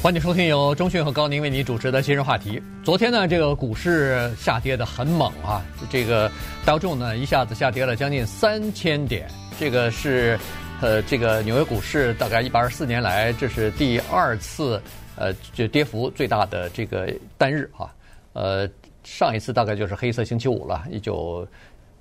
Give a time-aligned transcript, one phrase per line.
[0.00, 2.62] 欢迎收听由中讯和高宁为你主持的今日话题。
[2.82, 6.30] 昨天呢，这个股市下跌得很猛啊，这个
[6.64, 10.38] 道琼呢一下子下跌了将近三千点，这个是
[10.80, 14.80] 呃这个纽约股市大概一百二十四年来这是第二次
[15.16, 17.92] 呃就跌幅最大的这个单日啊，
[18.32, 18.68] 呃
[19.04, 21.46] 上一次大概就是黑色星期五了，一九。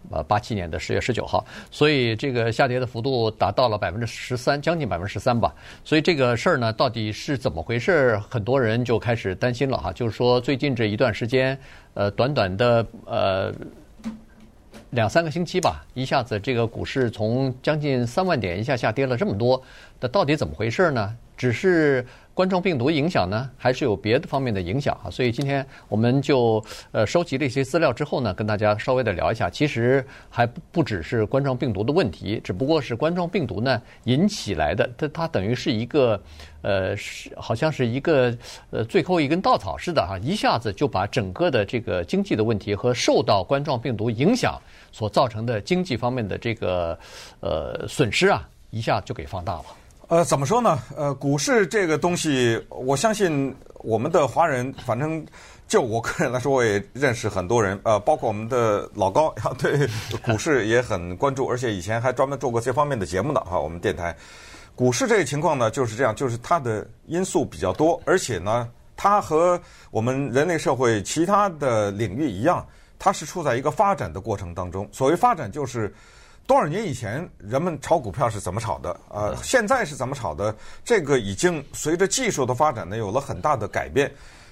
[0.09, 5.53] 呃，八七年的十月十九号，所以这个下跌的幅度达到了百分之十三，将近百分之十三吧。
[5.83, 8.17] 所以这个事儿呢，到底是怎么回事？
[8.29, 9.91] 很多人就开始担心了哈。
[9.91, 11.57] 就是说，最近这一段时间，
[11.93, 13.53] 呃，短短的呃
[14.91, 19.61] 两三个星期吧，一下子这个股市从将近三万点一下下跌了这么多，
[19.99, 21.15] 那到底怎么回事呢？
[21.35, 22.03] 只是
[22.37, 25.09] 冠状病毒影响呢，还是有别的方面的影响啊？
[25.09, 29.49] 所以今天我们就呃收集了一些资料之后呢，跟大家稍微的聊一下。
[29.49, 36.21] 其实还不只是冠状病毒的问题，只不过是冠状病毒呢引起来的，它它等于是一个
[36.61, 38.31] 呃是好像是一个
[38.69, 44.61] 呃最后一根稻草似的哈，一下子就把整个的这个经济的问题和受到冠状病毒影响
[44.91, 46.95] 所造成的经济方面的这个
[47.39, 49.65] 呃损失啊，一下就给放大了。
[50.09, 50.79] 呃，怎么说呢？
[50.95, 55.25] 呃，股市这个东西，我相信我们的华人，反正
[55.67, 59.85] 就我个人来说，我也认识很多人，呃，包括我们的老高， 对
[60.23, 63.41] 股市也很关注，而且以前还专门做过这方面的节目呢。
[63.41, 64.15] 哈，我们电台
[64.75, 69.59] 股市这个情况呢，就是这样，就是它的因素比较多，而且呢，它和
[69.91, 72.65] 我们人类社会其他的领域一样，
[72.97, 74.87] 它是处在一个发展的过程当中。
[74.93, 75.93] 所谓发展，就是。
[76.47, 78.97] 多少年以前，人们炒股票是怎么炒的？
[79.09, 80.55] 呃，现在是怎么炒的？
[80.81, 84.09] 这个已经随着技术的发展呢，有了很大的改变。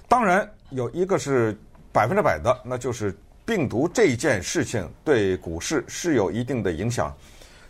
[0.09, 1.57] 当然，有一个是
[1.93, 7.15] 百分之百的，那就是病毒这件事情对股市是有一定的影响。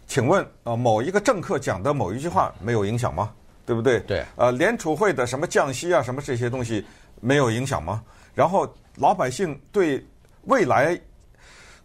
[0.08, 3.32] 请问，呃，某一个政客讲的某一句话没有影响吗？
[3.64, 4.00] 对不对？
[4.02, 4.26] 对。
[4.38, 6.84] 呃，联储会的什么降息啊，什么这些东西
[7.22, 8.04] 没有影响吗？
[8.34, 10.04] 然后老百姓对
[10.45, 10.99] 未来。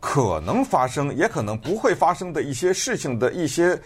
[0.00, 3.78] 可能发生，也可能不会发生的一些事情的一些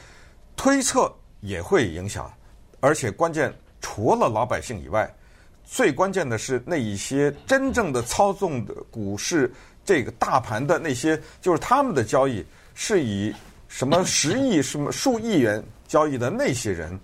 [0.57, 2.33] 推测也会影响，
[2.79, 5.13] 而且关键除了老百姓以外，
[5.65, 9.53] 最关键的是那一些真正的操纵的股市
[9.85, 12.45] 这个大盘的那些，就是他们的交易
[12.75, 13.35] 是以
[13.67, 16.97] 什么 十亿、什么数亿元交易的那些人，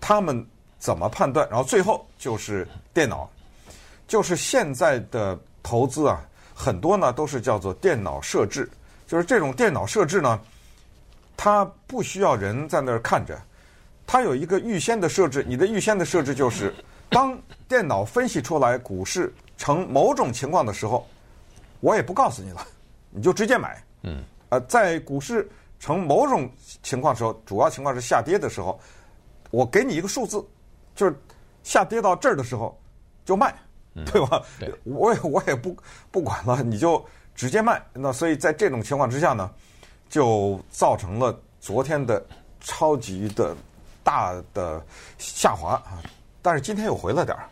[0.00, 0.44] 他们
[0.78, 1.46] 怎么判断？
[1.50, 3.28] 然后最后就是电脑，
[4.06, 6.24] 就是现在的投资啊。
[6.60, 8.68] 很多呢都是叫做电脑设置，
[9.06, 10.40] 就是这种电脑设置呢，
[11.36, 13.40] 它不需要人在那儿看着，
[14.04, 15.44] 它有一个预先的设置。
[15.46, 16.74] 你的预先的设置就是，
[17.08, 21.06] 当电脑分析出来股市呈某种情况的时候，
[21.78, 22.66] 我也不告诉你了，
[23.10, 23.80] 你就直接买。
[24.02, 24.24] 嗯。
[24.48, 25.48] 呃，在股市
[25.78, 26.50] 呈某种
[26.82, 28.80] 情况的时候，主要情况是下跌的时候，
[29.52, 30.44] 我给你一个数字，
[30.96, 31.14] 就是
[31.62, 32.76] 下跌到这儿的时候
[33.24, 33.54] 就卖。
[34.06, 34.42] 对吧？
[34.58, 35.76] 对，我也我也不
[36.10, 37.04] 不管了，你就
[37.34, 37.82] 直接卖。
[37.92, 39.50] 那所以在这种情况之下呢，
[40.08, 42.24] 就造成了昨天的
[42.60, 43.54] 超级的
[44.02, 44.82] 大的
[45.18, 46.02] 下滑啊。
[46.40, 47.44] 但是今天又回来点儿，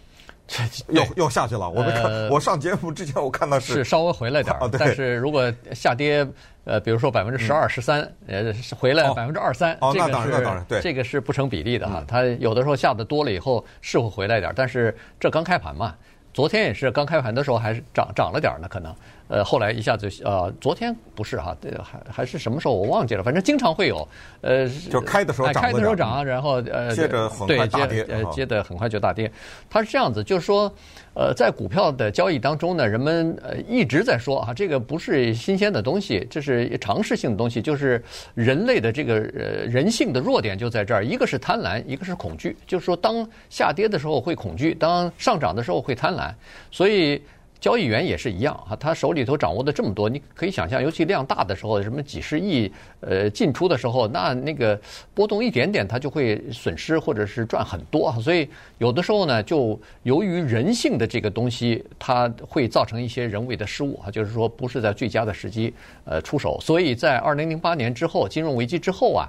[0.89, 1.69] 又又下去了。
[1.69, 6.27] 我没看，呃、我上节目之前我看到是是稍微回来点儿，但是如果下跌，
[6.65, 12.03] 呃，比如说百分之十二、十三，呃，回来百分之二三，哦，这个是那当然，那当然，对，这个是不成比例的哈。
[12.07, 15.95] 它有的时候下的多了以后是会回来点儿，但是这刚开盘嘛。
[16.37, 18.95] 昨天也是刚开盘的时候还是涨涨了点儿呢，可能，
[19.29, 24.07] 呃，后来一下子呃，昨天不是哈，对，还还是什么时候我忘记了，反正经常会有，
[24.41, 29.31] 呃，就开的时候涨，开的时候涨，然后呃，接着很快大跌，呃，接着很快就大跌，
[29.69, 30.73] 它是这样子，就是说。
[31.19, 38.05] 呃，在股票的交易当中呢，人们呃一直在说啊，这个不是新鲜的东西，这是常识性的东西，就是
[38.35, 46.31] 人类的这个呃人性的弱点就在这儿，一个是贪婪，一个是恐惧，就是说当下跌的时候会恐惧，当上涨的时候会贪婪，
[46.71, 47.23] 所以。
[47.59, 54.79] 交易员也是一样啊，他手里头掌握的这么多，你可以想象，尤其量大的时候，什么几十亿呃进出的时候，那那个
[55.15, 58.19] 波动一点点，他就会损失或者是赚很多啊。
[58.21, 58.49] 所以
[58.79, 65.73] 有的时候呢，就由于人性的这个东西，它会造成一些人为的失误啊，就是说不是在最佳的时机
[66.05, 66.59] 呃出手。
[66.61, 69.29] 所以在二零零八年之后，金融危机之后啊，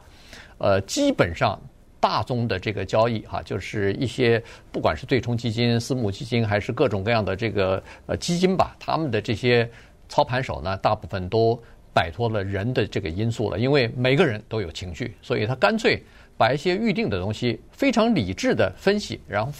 [0.57, 1.60] 呃，基本上。
[2.00, 4.42] 大宗的这个交易哈，就是一些
[4.72, 9.70] 不管是对冲基金、私募基金，还是各种各样的这个呃基金吧，他们的这些
[10.08, 11.60] 操盘手呢，大部分都
[11.94, 16.02] 摆脱了人的这个因素了，因为每个人都有情绪，所以他干脆
[16.38, 19.52] 把一些预定的东西非常理智的分析，然后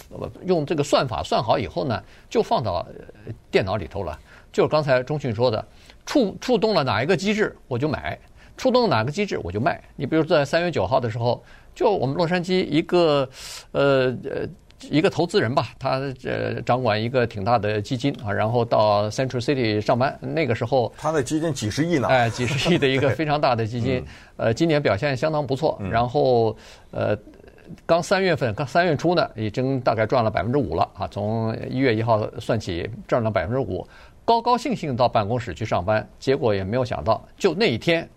[0.46, 2.00] 用这个算法算好以后呢，
[2.30, 2.86] 就放到
[3.50, 4.16] 电脑里头了。
[4.52, 5.66] 就是刚才中讯说的，
[6.06, 8.16] 触触动了哪一个机制，我就买；
[8.56, 9.82] 触动哪个机制，我就卖。
[9.96, 11.42] 你比如在三月九号的时候。
[11.78, 13.28] 就我们洛杉矶一个
[13.70, 14.48] 呃呃
[14.90, 20.18] 一个投资人吧，他呃掌管一个挺大的基金啊，然后到 Central City 上班。
[20.20, 22.08] 那个时候他的基金几十亿呢？
[22.08, 24.04] 哎，几十亿的一个非常大的基金，
[24.36, 25.80] 呃，今年表现相当不错。
[25.88, 26.56] 然后
[26.90, 27.16] 呃。
[27.84, 31.06] 刚三月份，刚三月初呢，已经大概赚了百分之五了啊！
[31.08, 33.86] 从一月一号算起，赚了百分之五，
[34.24, 38.08] 高高兴兴到办公室去上班，结果也没有想到，就那一天，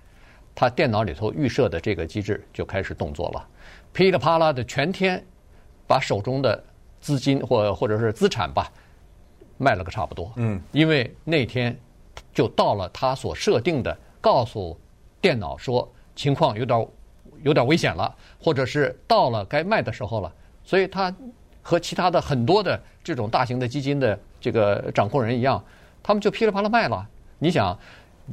[0.54, 3.48] 他电脑里头预设的这个机制就开始动作了，
[3.94, 5.24] 噼里啪啦的全天，
[5.88, 6.64] 把手中的
[7.00, 8.72] 资金或或者是资产吧，
[9.58, 10.32] 卖了个差不多。
[10.36, 11.78] 嗯，因为那天
[12.34, 14.80] 就到了他所设定的，告诉
[15.20, 16.88] 电脑说情况有点。
[17.44, 20.32] 有点危险了，或者是到了该卖的时候了，
[20.64, 21.12] 所以他
[21.64, 25.64] 和其他的很多的这种大型的基金的这个掌控人一样，
[26.04, 27.04] 他们就噼里啪啦卖了。
[27.40, 27.76] 你想，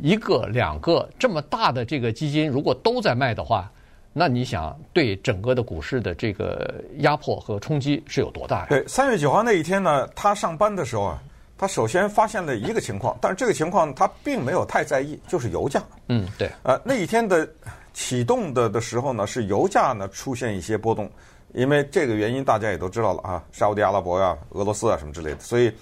[0.03, 3.71] 一个两个这么大的这个基金如果都在卖的话，
[4.13, 8.67] 那你想对整个的股市的这个压迫和冲击是有多大呀？
[8.69, 11.23] 对，三月九号那一天呢，他上班的时候啊，
[11.57, 15.83] 他首先发现了一个情况，但是这个情况他并没有太在意，就是油价。
[16.09, 16.51] 嗯，对。
[16.63, 17.49] 呃，那一天的。
[17.95, 21.11] 启动的的时候呢，是油价呢出现一些波动，
[21.53, 25.73] 因为这个原因大家也都知道了啊，沙乌地阿拉伯呀、啊、俄罗斯啊什么之类的，所以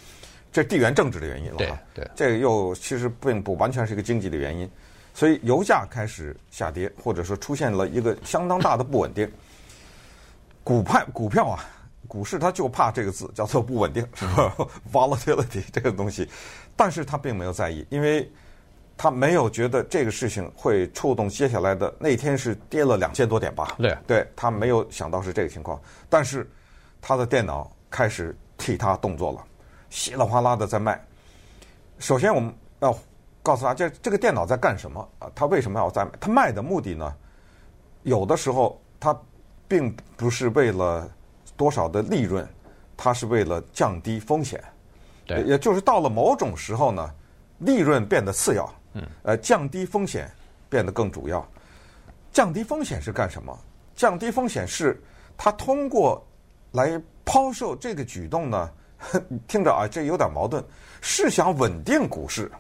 [0.57, 1.57] 这地缘政治的原因了。
[1.59, 4.71] 对对，这个又其实并不完全是一个经济的原因，
[5.13, 9.31] 所以油价开始下跌，或者说出现了一个相当大的不稳定。
[10.65, 11.63] 股派股票啊，
[12.09, 14.57] 股市它就怕这个字叫做不稳定，是吧？
[14.91, 16.27] Volatility 这个东西，
[16.75, 18.27] 但是他并没有在意，因为。
[18.99, 23.75] 他没有觉得这个事情会触动接下来的那天是跌了两千多点吧？
[23.77, 26.51] 对，对他没有想到是这个情况，但是
[27.03, 29.45] 他的电脑开始替他动作了，
[29.91, 31.01] 稀里哗啦的在卖。
[31.99, 32.97] 首先我们要
[33.43, 35.31] 告诉大家，这个电脑在干什么啊？
[35.35, 36.11] 他为什么要在卖？
[36.21, 37.15] 他卖的目的呢？
[38.03, 39.19] 有的时候他
[39.67, 41.11] 并不是为了
[41.57, 42.47] 多少的利润，
[42.97, 44.63] 他是为了降低风险。
[45.27, 47.11] 对，也就是到了某种时候呢，
[47.59, 48.73] 利润变得次要。
[48.93, 50.31] 嗯，呃，降低风险
[50.69, 51.47] 变得更主要。
[52.33, 53.59] 降低风险是干什么？
[53.95, 55.03] 降低风险是
[55.37, 56.23] 他通过
[56.73, 58.71] 来抛售这个举动呢？
[59.47, 60.63] 听着啊，这有点矛盾，
[61.01, 62.51] 是想稳定股市，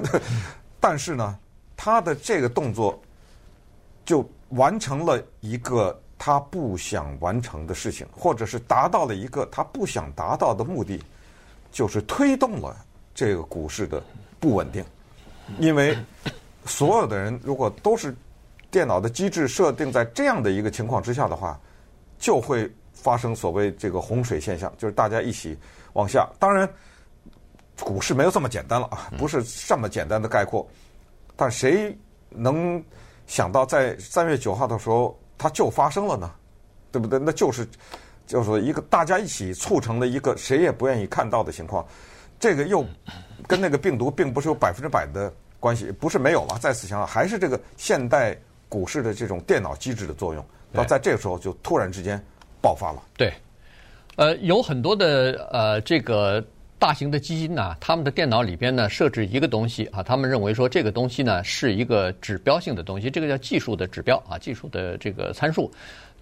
[0.80, 1.38] 但是呢，
[1.76, 3.00] 他的这个动作
[4.04, 11.02] 就完成了一个他不想完成的事情，或者是达到了一个他不想达到的目的，
[11.70, 12.76] 就是推动了
[13.14, 14.02] 这个股市的
[14.40, 14.84] 不稳定。
[15.58, 15.96] 因为
[16.64, 18.14] 所有的人如果都是
[18.70, 21.58] 电脑的机制设定在这样的一个情况之下的话，
[22.18, 22.68] 就会
[23.06, 25.56] 发生所谓这个洪水现象，就是大家一起
[25.92, 26.28] 往下。
[26.40, 26.68] 当然，
[27.78, 30.68] 股市没有这么简单了啊，不是这么简单的概括。
[31.36, 31.96] 但谁
[32.30, 32.82] 能
[33.28, 36.28] 想到在三月九号的时候，它就发生了呢？
[36.90, 37.16] 对不对？
[37.16, 37.64] 那就是
[38.26, 41.86] 就是一个大家一起促成了一个谁也不愿意看到的情况。
[42.40, 42.84] 这个又
[43.46, 46.58] 跟那个病毒并不是有百分之百的关系，不是没有了。
[46.58, 48.36] 再次强调，还是这个现代
[48.68, 52.20] 股市的这种电脑机制的作用，到在这个时候就突然之间
[52.60, 53.02] 爆发了。
[53.16, 53.32] 对，
[54.16, 56.44] 呃，有很多的呃这个
[56.78, 65.70] 大型的基金呢，他们的电脑里边呢设置一个东西啊，他们认为说这个东西呢是一个指标性的东西，这个叫技术的指标啊，技术的这个参数，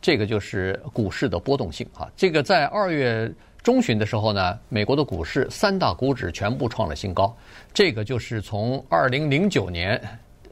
[0.00, 2.10] 这个就是股市的波动性啊。
[2.16, 3.32] 这个在二月。
[3.64, 7.34] 中旬的时候呢，美国的股市三大股指全部创了新高，
[7.72, 9.98] 这个就是从二零零九年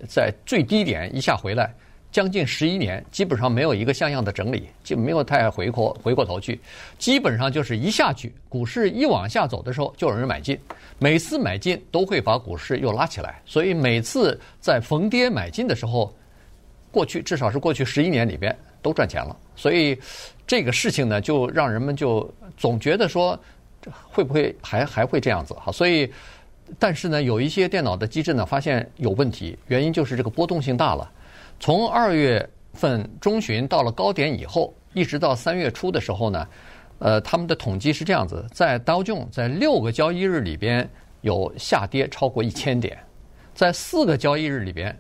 [0.08, 1.74] 在最低点一下回来，
[2.12, 6.60] 将近十一年，基本上没有一个像样的整理，就没有太回过回过头去，
[6.98, 10.56] 基本上就是一下去，股市一往下走的时候就有人买进，
[10.98, 16.14] 每次买进都会把股市又拉起来，所以每次在逢跌买进的时候，
[16.92, 19.98] 过去至少是过去十一年里边都赚钱了，所以
[20.46, 22.32] 这个事情呢，就让人们就。
[22.58, 23.36] 总觉得说，
[24.10, 25.72] 会不会还还会这样子哈？
[25.72, 26.08] 所以，
[26.78, 31.10] 但是呢，有一些电脑的机制呢，发现有问题，原因就是这个波动性大了。
[31.62, 36.48] 从二月份中旬到了高点以后，一直到三月初的时候呢，
[36.98, 40.90] 呃，他们的统计是这样子：在刀琼在六个交易日里边
[41.20, 42.98] 有下跌超过一千点，
[43.54, 44.92] 在四个交易日里边。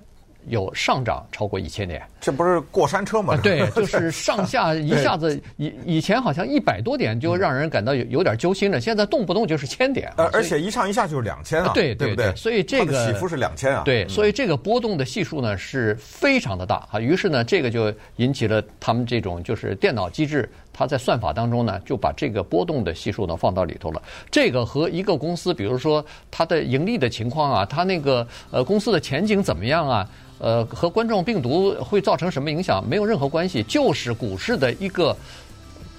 [0.48, 3.36] 有上涨超过一千点，这不是过山车吗？
[3.42, 10.12] 对， 就是上下一下子，以以前好像一百多点就让人感到有有点揪心了，现在动不动就是千点。
[10.16, 12.34] 呃，而且一上一下就是两千啊，对对不对？
[12.34, 13.82] 所以这个起伏是两千啊。
[13.84, 17.00] 对，所以这个波动的系数呢是非常的大啊。
[17.00, 24.02] 于是呢，这个就引起了他们这种就是电脑机制，它在算法当中呢就把这个波动的系数呢放到里头了。
[24.30, 30.08] 这个和一个公司，比如说它的盈利的情况啊，它那个呃公司的前景怎么样啊？
[30.38, 35.16] 呃，和冠状病毒会造成什么影响没有任何关系，就是股市的一个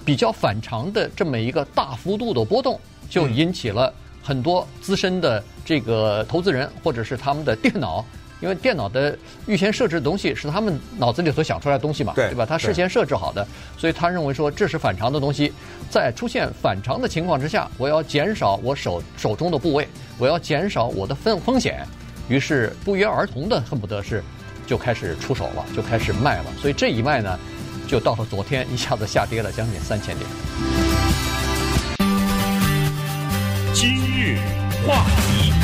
[0.04, 2.78] 比较反常的这么一个大幅度的波动，
[3.08, 3.90] 就引起了
[4.22, 8.04] 很多资深的这个投资人或者是他们的电脑。
[8.44, 12.44] 因为电脑的预先设置的东西是他们脑子里所想出来的东西嘛，对，对吧？
[12.44, 13.46] 他事先设置好的，
[13.78, 15.50] 所以他认为说这是反常的东西。
[15.88, 21.86] 在出现反常的情况之下，我要减少我手手中的部位，我要减少我的风风险。
[22.28, 24.22] 于是不约而同的恨不得是
[24.66, 26.44] 就开始出手了，就开始卖了。
[26.60, 27.38] 所以这一卖呢，
[27.88, 30.28] 就到了昨天一下子下跌了将近三千点。
[33.72, 34.38] 今日
[34.86, 35.63] 话题。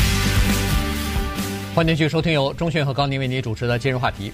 [1.73, 4.33] 欢迎继续收听由钟迅和高宁为您主持的今日话题。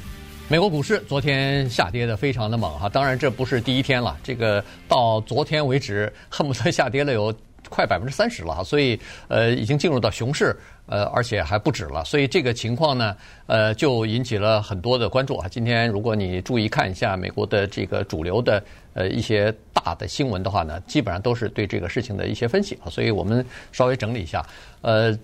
[0.49, 7.33] 美国股市昨天下跌的非常的猛哈，当然这不是第一天了，这个到昨天为止恨不得下跌了有
[7.69, 13.15] 快百分之三十了哈，所以呃已经进入到熊市，呃而且还不止了，所以这个情况呢
[13.47, 15.47] 呃就引起了很多的关注啊。
[15.47, 18.65] 今天如果你注意看一下美国的这个主流的
[18.95, 24.43] 呃一些大的新闻的话呢，基本上都是对这个事情的一些分析啊，所以我们稍微整理一下
[24.81, 25.17] 呃。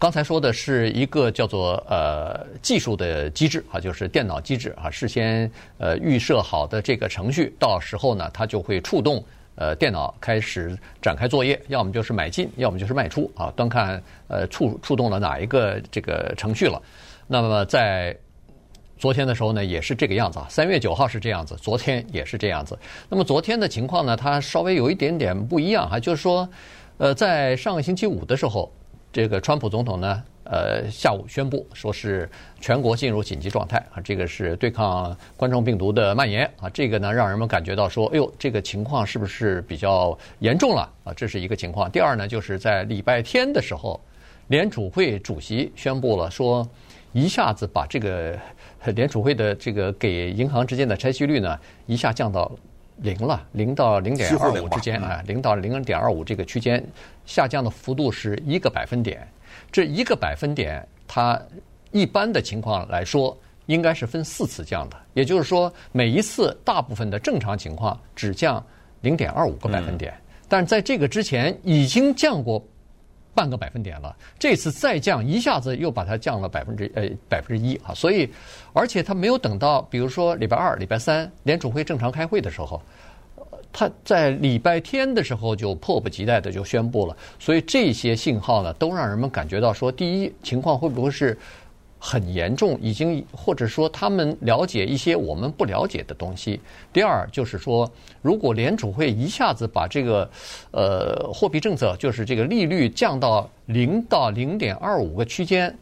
[0.00, 9.20] 刚才说的是一个叫做呃技术的机制啊，就是电脑机制啊，事先呃预设好的这个程序，到时候呢，它就会触动
[9.56, 16.80] 呃电脑开始展开作业，要么就是买进，要么就是卖出啊，端看呃触触动了哪一个这个程序了。
[17.26, 18.16] 那么在
[18.98, 22.78] 昨天的时候呢，也是这个样子啊，三月九号是这样子，昨天也是这样子。
[23.08, 26.48] 那么昨天的情况呢，它稍微有一点点不一样哈，就是说
[26.98, 28.72] 呃在上个星期五的时候。
[29.18, 41.12] 这个川普总统呢，呃，下午宣布说是全国进入紧急状态啊，这个是对抗冠状病毒的蔓延啊，这个呢让人们感觉到说，哎呦，这个情况是不是比较严重了啊？
[41.14, 41.90] 这是一个情况。
[41.90, 44.00] 第二呢，就是在礼拜天的时候，
[44.46, 46.64] 联储会主席宣布了说，
[47.12, 48.38] 一下子把这个
[48.94, 52.48] 联储会的这个给银行之间的拆息率呢，一下降到。
[53.02, 56.84] 零了，零到零点二五之间啊，零到零点二五这个区间
[57.28, 59.28] 下降的幅度是一个百分点。
[59.70, 61.40] 这一个百分点，它
[61.90, 64.96] 一般的情况来说，应该是分四次降的。
[65.12, 68.64] 也就是说，每一次大部分的正常情况只降
[69.02, 70.12] 零点二五个百分点，
[70.48, 72.64] 但是在这个之前已经降过。
[73.34, 78.28] 半个百分点了，这次再降一下子又把它降了百分之呃百分之一啊，所以
[78.72, 82.82] 而且它没有等到比如说礼拜二、礼拜三联储会正常开会的时候，
[83.72, 91.36] 他在礼拜天的时候就迫不及待的就宣布了，所以这些信号呢都让人们感觉到说，第一情况会不会是？
[92.00, 96.60] 很严重，已经或者说他们了解一些我们不了解的东西。
[96.92, 97.90] 第二就是说，
[98.22, 100.30] 如果联储会一下子把这个
[100.70, 105.76] 呃货币政策，就是这个利率降到零到零点二五个区间，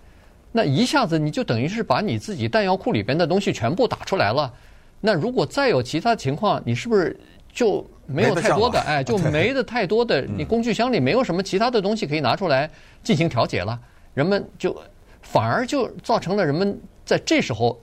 [0.52, 4.50] 那一下子你就等于是把你自己弹药库里边的东西全部打出来了。
[5.02, 7.14] 那如果再有其他情况，你是不是
[7.56, 12.70] 就没有太多的哎，就 没的太多的，你工具箱里没有什么其他的东西可以拿出来
[13.02, 13.80] 进行调节了，
[14.14, 14.76] 人们就。
[15.28, 17.76] 反而就造成了人们在这时候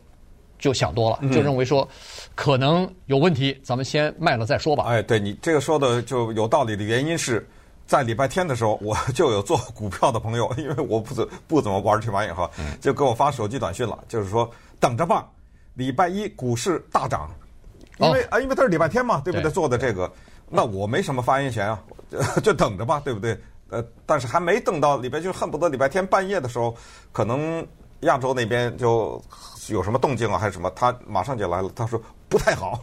[0.58, 1.86] 就想多了，就认为说
[2.36, 4.86] 可能有问题，咱们先卖了再说吧。
[4.86, 7.46] 哎，对你这个说的就有道理的原因是
[7.86, 12.50] 在礼拜天的时候，我就有做股票的朋友，因为我不怎不怎么玩这玩意哈，
[12.80, 14.50] 就给我发手机短信了，就是说
[14.80, 15.30] 等着吧，
[15.74, 17.30] 礼拜一股市大涨，
[17.97, 19.51] 因为啊，因为他是礼拜天嘛，对不对？
[19.51, 20.12] 做的这个，
[20.50, 21.81] 那我没什么发言权啊，
[22.43, 23.38] 就等着吧，对不对？
[23.69, 26.75] 呃，但是还没等到礼拜，就恨不得礼拜天半夜的时候，
[27.12, 27.65] 可能
[28.01, 29.21] 亚洲那边就
[29.69, 31.69] 有什么动静啊，还是什么，他马上就来了。
[31.75, 32.79] 他说不太好，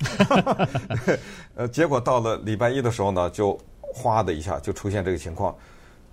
[1.55, 5.55] 呃，结果到了礼拜一的时候呢，就哗的一下就出现这个情况。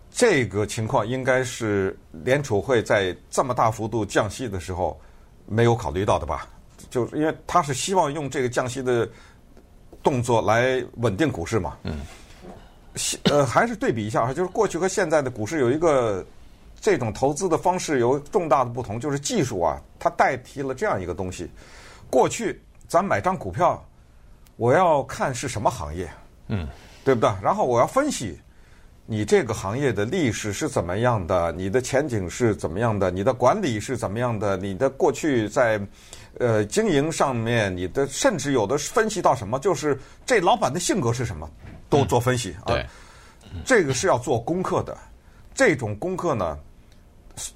[0.09, 4.99] 这个情况应该是联储会在这么大幅度降息的时候
[5.45, 6.47] 没有考虑到的吧？
[6.89, 9.07] 就是因为他是希望用这个降息的
[10.01, 11.77] 动作来稳定股市嘛。
[11.83, 11.99] 嗯。
[13.25, 16.25] 呃，还是对比一下哈，就是过去和现在的股市有一个
[16.81, 21.47] 这种投资的方式有重大的不同，就是技术啊，它代替了这样一个东西。
[22.09, 23.85] 过去咱买张股票，
[24.55, 26.09] 我要看是什么行业，
[26.47, 26.67] 嗯，
[27.03, 27.29] 对不对？
[27.39, 28.39] 然后我要分析
[29.05, 35.79] 你这个行业的历史是怎么样的，你的前景是怎么样的，你的管理是怎么样的，你的过去在
[36.39, 41.49] 呃经营上面，你的甚至有的分析到什么，就是这老板的性格是什么。
[41.89, 42.75] 都做分析啊，
[43.63, 44.97] 这个是要做功课的。
[45.55, 46.59] 这种功课呢，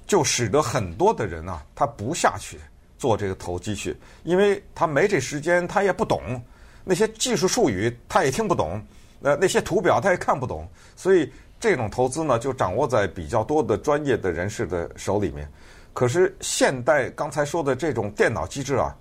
[0.06, 2.58] 就使得很多的人啊，他不下去
[2.96, 6.42] 做这个投机去，因为他没这时间，他也不懂
[6.82, 8.82] 那些技术术语，他也听不懂，
[9.20, 15.46] 呃，那些图表他也看不懂，所以这种投资呢，就掌握在比较多的专业的人士的手里面。
[15.92, 18.96] 可是现代刚才说的这种电脑机制啊，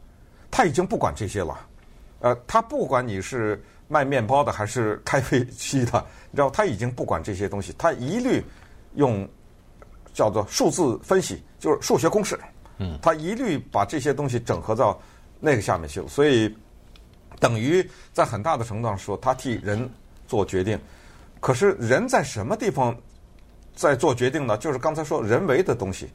[0.49, 1.57] 它已经不管这些了。
[2.19, 8.43] 呃，它不管你是卖面包的还是开飞机的， 你知道，它已经不管这些东西，它一律
[8.95, 9.27] 用
[10.13, 12.37] 叫做数字分析，就是数学公式。
[12.77, 14.99] 嗯，它一律把这些东西整合到
[15.39, 16.53] 那个下面去了，所以
[17.39, 19.89] 等于在很大的程度上说，它替人
[20.27, 20.79] 做决定。
[21.39, 22.95] 可是人在什么地方
[23.73, 24.57] 在做决定呢？
[24.57, 26.09] 就是刚才说人为的东西。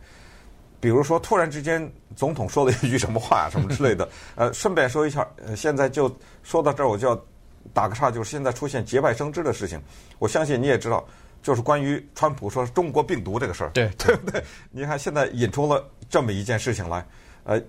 [0.86, 4.08] 比如说，突然之间，总统说了一句什么话啊，什么之类的。
[4.36, 6.08] 呃，顺便说一下，呃，现在就
[6.44, 7.24] 说到这儿，我就要
[7.72, 9.82] 打个岔，就是现在出现节外生枝的事情。
[10.20, 11.04] 我相信你也知道，
[11.42, 14.40] 就是关于川普说中国病毒这个事儿，对对不 对？
[14.70, 17.04] 你看现在引出了这么一件事情来，
[17.42, 17.60] 呃，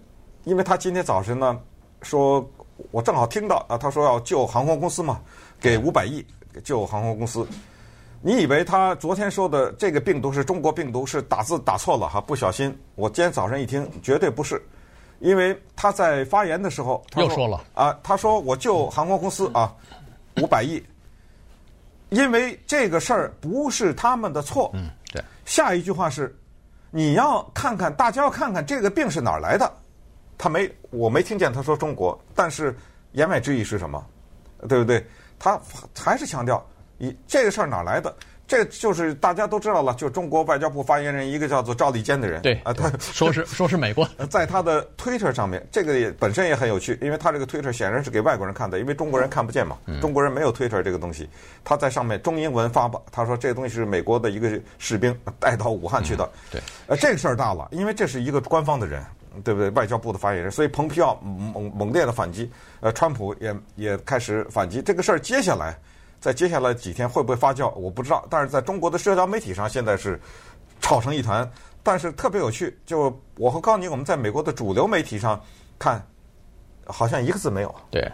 [0.43, 1.59] 因为他今天早晨呢
[2.03, 2.47] 说，
[2.91, 5.19] 我正好听到啊，他说要救航空公司嘛，
[5.59, 6.23] 给五百亿
[6.63, 7.47] 救航空公司。
[8.21, 12.19] 你以为他昨天说的这个病毒是中国病毒是打字打错了哈？
[12.19, 14.61] 不小心，我今天早上一听，绝对不是，
[15.19, 19.73] 因为他在发言的时候他说又说了啊，他说我救航空公司啊，
[20.41, 20.83] 五百亿，
[22.09, 24.71] 因为这个事儿不是他们的错。
[24.73, 25.23] 嗯，对。
[25.45, 26.35] 下一句话是，
[26.89, 29.71] 你要看看，大家要看看这个病是哪儿来的。
[30.37, 32.75] 他没，我没听见他说中国，但是
[33.13, 34.03] 言外之意是什么？
[34.67, 35.05] 对不对？
[35.37, 35.59] 他
[35.95, 36.65] 还是强调。
[36.97, 38.13] 你这个事儿哪来的？
[38.47, 51.29] 这就是大家都知道了，就中国外交部发言人一个叫做赵立坚的人，对啊，他说是说是美国， 在他的 Twitter 上面，这个也本身也很有趣，因为他这个 Twitter 显然是给外国人看的，因为中国人看不见嘛，中国人没有 Twitter 这个东西，
[51.65, 59.03] 他在上面中英文发吧，他说这个东西是美国的一个士兵带到武汉去的，嗯、对，呃，这个事儿大了，因为这是一个官方的人，
[59.43, 59.69] 对不对？
[59.71, 62.49] 外交部的发言人，所以蓬皮奥猛猛烈的反击，
[62.79, 65.77] 呃，川普也也开始反击，这个事儿接下来。
[66.19, 68.25] 在接下来几天会不会发酵，我不知道。
[68.29, 70.19] 但是在中国的社交媒体上，现在是
[70.81, 71.49] 吵成一团。
[71.83, 75.41] 但是特别有趣，就我和高宁我们在美国的主流媒体上
[75.79, 76.05] 看，
[76.85, 77.75] 好像一个字没有。
[77.89, 78.11] 对。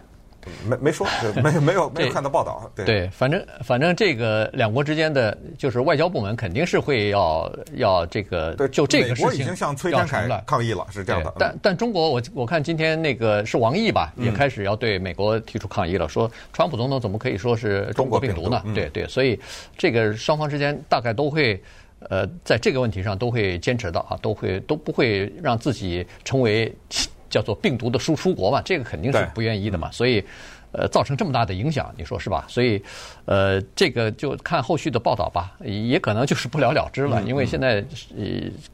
[0.67, 2.71] 没没说，没没有没有看到报道。
[2.75, 11.33] 对，对，反正反正这个两国之间的，就是外交部门肯定是会要要这个，对，就这个事情，美国已经向崔天凯抗议了，是这样的。
[11.37, 18.63] 但但中国，我我看今天那个是王毅吧，也开始要对美国提出抗议了，说川普总统怎么可以说是中国病毒呢？
[18.73, 19.39] 对对，所以
[19.77, 21.61] 这个双方之间大概都会
[22.09, 26.73] 呃，在这个问题上都会坚持的啊，都会都不会让自己成为。
[27.33, 30.23] 叫做病毒的输出国嘛，这个肯定是不愿意的嘛，所以，
[30.71, 32.45] 呃，造成这么大的影响，你说是吧？
[32.47, 32.79] 所以，
[33.25, 37.83] 呃，这个就看后续的报道吧，也可能就是不了了之了，因为现在
[38.15, 38.23] 呃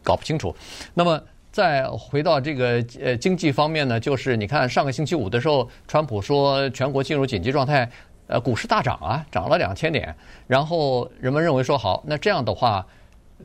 [0.04, 0.54] 搞不清楚。
[0.94, 1.22] 那么
[1.54, 7.90] 再回到这个呃经济方面呢，就是你看上个星期五的时候，川普说全国进入紧急状态，
[8.28, 10.14] 呃，股市大涨啊，涨了两千点，
[10.48, 12.86] 然后人们认为说好，那这样的话，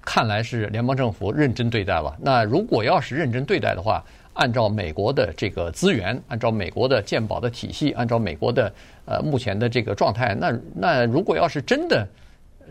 [0.02, 2.14] 看来是联邦政府认真对待了。
[2.20, 8.72] 那如果要是认真对待的话，按照美国的这个资源，按照美国的鉴宝的体系，按照美国的
[9.06, 12.06] 呃目前的这个状态，那那如果要是真的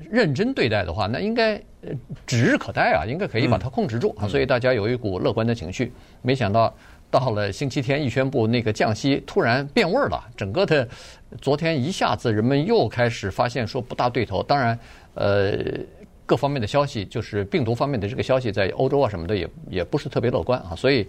[0.09, 1.59] 认真对待的话，那应该
[2.25, 4.23] 指日可待啊，应该可以把它控制住啊。
[4.25, 5.91] 嗯、所以大家有一股乐观的情绪。
[6.21, 6.73] 没想到
[7.09, 10.23] 到了星期天一宣布那个降息，突然变味儿了。
[10.35, 10.87] 整个的
[11.41, 14.43] 昨天一下子人们又开始发现说不大对头。
[14.43, 14.77] 当然，
[15.15, 15.57] 呃。
[16.25, 21.05] 各方面的消息，就是病毒方面的这个消息，在欧洲啊什么的也也不是特别乐观啊，所以，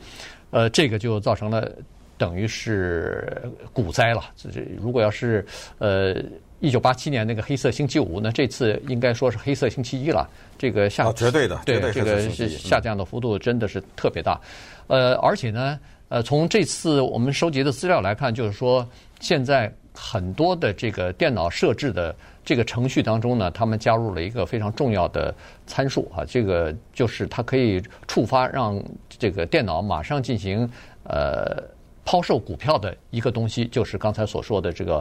[0.54, 1.68] 呃，这个就造成了
[2.16, 4.22] 等于是股灾了。
[4.36, 5.44] 这如果要是
[5.78, 6.14] 呃
[6.60, 10.30] 一九八七年那个黑色星期五，那这次应该说是黑色星期一了。
[10.56, 14.40] 这个下绝对的，对这个是下降的幅度真的是特别大。
[14.86, 15.76] 呃，而且呢，
[16.08, 18.88] 呃，从这次我们收集的资料来看，就是说
[19.18, 22.14] 现在很多的这个电脑设置的。
[22.44, 25.34] 这个程序当中呢，他们加入了一个非常重要的
[25.66, 30.68] 参数啊，这个就是它可以触发让这个电脑马上进行
[31.04, 31.62] 呃
[32.04, 34.98] 抛售股票的一个东西，就是刚才所说的这个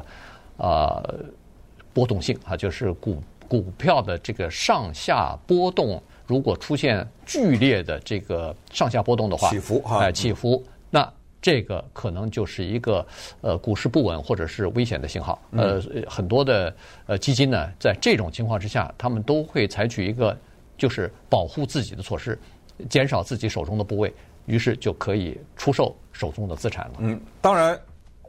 [0.58, 1.20] 啊、呃、
[1.94, 11.12] 波动性啊，就是股股票的这个上下波动，如果出现剧烈的这个上下波动的话，起伏哈，哎，起伏那。
[11.44, 13.06] 这个可能就是一个
[13.42, 15.38] 呃股市不稳或者是危险的信号。
[15.52, 16.74] 呃，很多的
[17.06, 20.36] 呃基金呢，在这种情况之下，他们都会采取一个
[20.78, 22.40] 就是保护自己的措施，
[22.90, 24.14] 减少自己手中的部位，
[24.46, 26.94] 于是就可以出售手中的资产了。
[27.00, 27.78] 嗯，当然，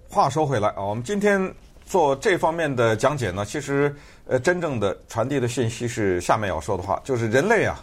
[0.09, 3.95] 话说回来啊，我们今天做这方面的讲解呢，其实
[4.27, 7.81] 呃真正的传递的信息是下面要说的话，就是人类啊，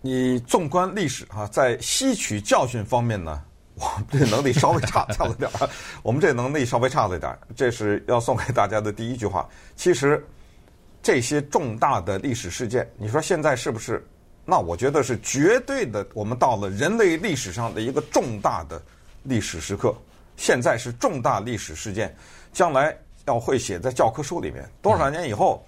[0.00, 3.38] 你纵观历史啊，在吸取教训方面呢。
[3.80, 5.68] 我们这能力稍微差差了点儿，
[6.04, 9.48] 我们这能力稍微差了点儿，这是要送给大家的第一句话。
[9.74, 10.22] 其实
[11.02, 14.06] 这些重大的历史事件，你说现在是不是
[14.44, 18.80] 那我觉得是绝对的，我们到了人类历史上的一个重大的
[19.22, 19.94] 历史时刻。
[20.36, 22.14] 现在是重大历史事件，
[22.52, 24.68] 将来要会写在教科书里面。
[24.82, 25.64] 多少年以后，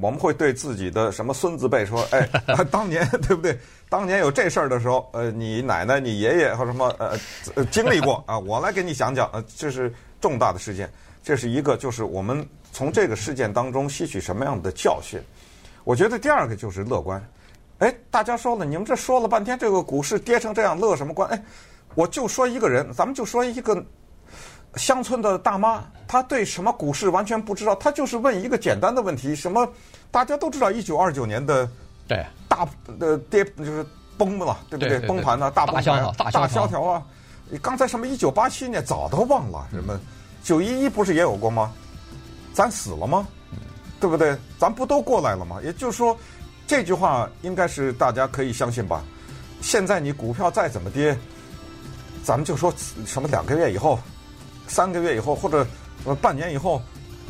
[0.00, 2.26] 我们会对自己的什么孙子辈说：“哎，
[2.70, 3.58] 当年对不对？
[3.88, 7.18] 当年有这事儿的时候，呃，你奶奶、你爷爷和什么呃
[7.54, 8.38] 呃经历过 啊？
[8.38, 9.28] 我来给你讲讲。
[9.32, 10.90] 呃，这是重大的事件，
[11.22, 15.20] 这是一个就是我们从这个事件当中吸取什么样的教训。
[15.84, 17.22] 我觉得第二个就是乐观。
[17.78, 21.28] 哎，大家说了，你们这说了半天，这个股市跌成这样，乐什么观？
[21.28, 21.44] 哎，
[21.94, 23.84] 我就说一个人，咱们就说一个
[24.76, 29.68] 乡村的大妈，她对什么股市完全不知道，她就是问一个简单的问题：什么？
[30.10, 31.68] 大家都知道一九二九年的。
[32.08, 32.66] 对，大
[33.00, 33.84] 呃跌就是
[34.18, 34.98] 崩了，对不对？
[35.00, 37.02] 崩盘了，大崩盘，大萧条啊！
[37.48, 39.98] 你刚才什么一九八七年早都忘了，什么
[40.42, 41.72] 九一一不是也有过吗？
[42.52, 43.26] 咱死了吗？
[44.00, 44.36] 对不对？
[44.58, 45.60] 咱不都过来了吗？
[45.62, 46.16] 也就是说，
[46.66, 49.02] 这句话应该是大家可以相信吧？
[49.60, 51.16] 现在你股票再怎么跌，
[52.24, 52.74] 咱们就说
[53.06, 53.98] 什么两个月以后、
[54.66, 55.66] 三个月以后或者
[56.20, 56.80] 半年以后。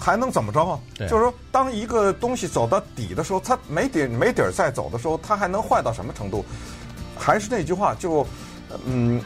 [0.04, 0.80] 还能怎么着啊？
[0.98, 6.44] 就是说，当一个东西走到底的时候，它没底没底儿再走的时候，它还能坏到什么程度？
[7.16, 8.26] 还是那句话，就
[8.84, 9.22] 嗯，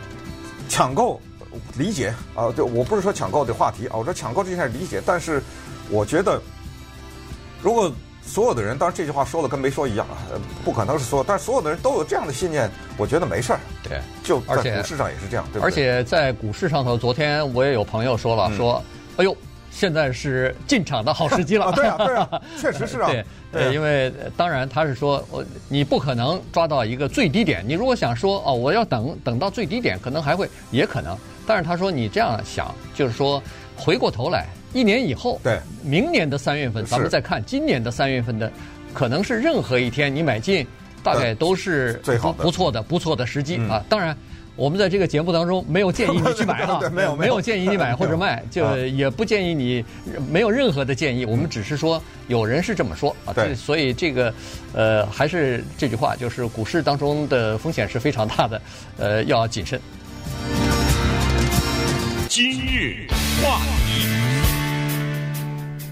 [0.69, 1.19] 抢购
[1.79, 5.03] 理解啊，就我不是说抢购的话题啊，我说抢购这件事理解。
[5.07, 5.43] 但是
[5.89, 6.43] 我觉得，
[7.63, 7.91] 如果
[8.27, 10.19] 所有的人，当然这句话说的跟没说一样啊，
[10.65, 13.61] 不可能是所有，但是所有的人都有这样的信念，我觉得没事儿。
[13.83, 15.63] 对，就在股市上也是这样，对？
[15.63, 18.83] 而且在股市上头，昨天我也有朋友说了，说，
[19.17, 19.35] 哎呦。
[19.69, 21.67] 现在是进场的好时机了。
[21.67, 23.11] 啊，对啊，对啊， 确实是啊。
[23.11, 27.63] 对，对，因为当然他是说，我你不可能抓到一个最低点。
[27.69, 31.15] 你如果想说哦，我要等等到最低点，可能还会也可能。
[31.47, 33.43] 但是他说你这样想，就是说
[33.77, 38.53] 回过头来一年以后，对，明年的三月份咱们再看今年的三月份的，
[38.93, 40.67] 可能是任何一天你买进，
[41.03, 43.83] 大概都是最好的、不错的、不错的时机啊。
[43.89, 44.15] 当然。
[44.59, 49.85] 我们在这个节目当中没有建议你去买 哈，没有没有建议你买或者卖， 就也不建议你，
[50.31, 51.27] 没有任何的建议。
[51.27, 54.33] 我们只是说有人是这么说啊，对，所以这个
[54.73, 58.63] 呃还是这句话，就是股市当中的风险是非常大的，
[58.97, 59.79] 呃，要谨慎。
[62.31, 63.07] 今日
[63.43, 64.09] 话题，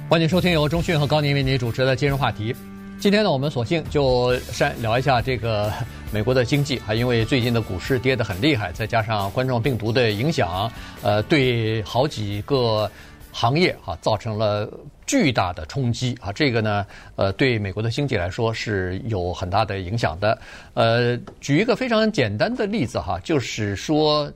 [0.07, 2.55] 欢迎收听由中讯和高宁为您主持的今日话题。
[3.01, 5.73] 今天呢，我们索性就先聊一下这个
[6.12, 10.71] 美国的经济啊，因为最近的股市跌得很厉害，再加上冠状病毒的影响，
[11.03, 12.88] 呃，对好几个
[13.33, 14.71] 行业啊造成了
[15.07, 16.31] 巨大的冲击啊。
[16.31, 16.87] 这个呢，
[17.17, 20.38] 呃，对美国的经济来说是有很大的影响的。
[20.75, 24.31] 呃，举一个非常简单的例子哈，就是说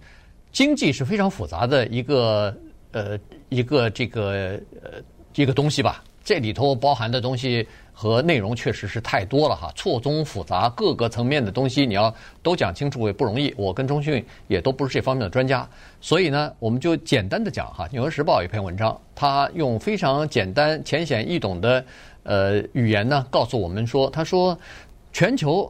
[0.51, 2.57] 经济是非常复杂的一个
[2.93, 3.19] 呃
[3.51, 5.01] 一个这个呃
[5.43, 7.67] 一个东西吧，这里头包含的东西。
[8.01, 13.53] 和内容确实是太多了哈，错综复杂，各个层面的东西你要都讲清楚也不容易。
[13.57, 15.69] 我跟中讯也都不是这方面的专家，
[16.01, 21.85] 所以呢，我们就简单的讲哈，《纽约时报》有一篇文章，他用非常简单、浅显易懂的
[22.23, 24.57] 呃语言呢，告诉我们说，他说
[25.13, 25.69] 全球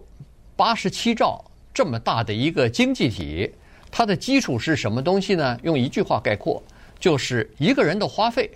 [0.54, 3.50] 八十七兆这么大的一个经济体，
[3.90, 5.58] 它的基础是什么东西呢？
[5.62, 6.62] 用一句话概括，
[7.00, 8.50] 就是一个人的花费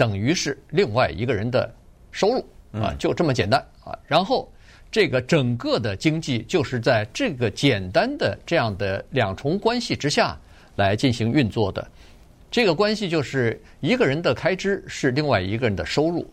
[0.00, 1.70] 等于是另外一个人的
[2.10, 2.42] 收入。
[2.72, 3.98] 啊，就这么简单啊！
[4.06, 4.48] 然后，
[4.92, 10.38] 这个整个的经济就是在这个简单的这样的两重关系之下
[10.76, 11.84] 来进行运作的。
[12.48, 16.24] 这个关系就是一个人的开支是另外一个人的收入，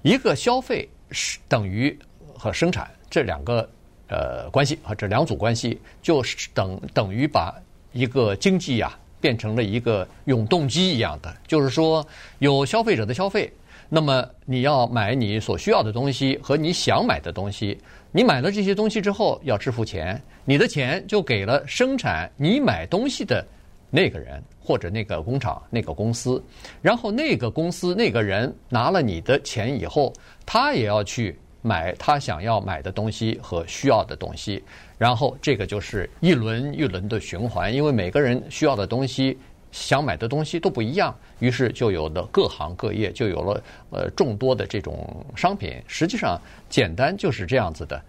[0.00, 1.94] 一个消费是等于
[2.34, 3.68] 和生产这两个
[4.08, 7.54] 呃关系啊，这两组关系就是等等于把
[7.92, 12.06] 一个经济啊变成了一个永动机一样的，就是说
[12.38, 13.52] 有消费者的消费。
[13.90, 17.78] 那么你要买你所需要的东西和你想买的东西，
[18.12, 23.42] 你买了这些东西之后要支付钱，你的钱就给了生产你买东西的
[23.90, 26.42] 那个人或者那个工厂、那个公司，
[26.82, 30.12] 然后那个公司那个人拿了你的钱以后，
[30.44, 34.62] 他也要去买他想要买的东西和需要的东西，
[34.98, 39.38] 然后这个就是一轮一轮的循环，因为每个人需要的东西。
[39.70, 45.76] 想买的东西都不一样，于是就有了各行各业，就有了呃众多的这种商品。
[45.86, 48.02] 实际上，简单就是这样子的。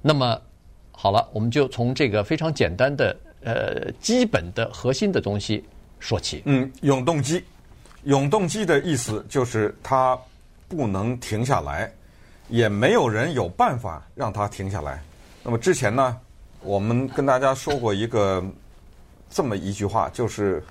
[0.00, 0.40] 那么
[0.92, 5.62] 好了，我们就从这个非常简单的呃基本的核心的东西
[6.00, 6.42] 说起。
[6.46, 7.44] 嗯，永动机，
[8.04, 10.18] 永动机的意思就是它
[10.68, 11.92] 不能停下来，
[12.48, 15.02] 也没有人有办法让它停下来。
[15.42, 16.18] 那么之前呢，
[16.64, 18.44] 我们跟大家说过一个
[19.30, 20.62] 这么一句话，就是。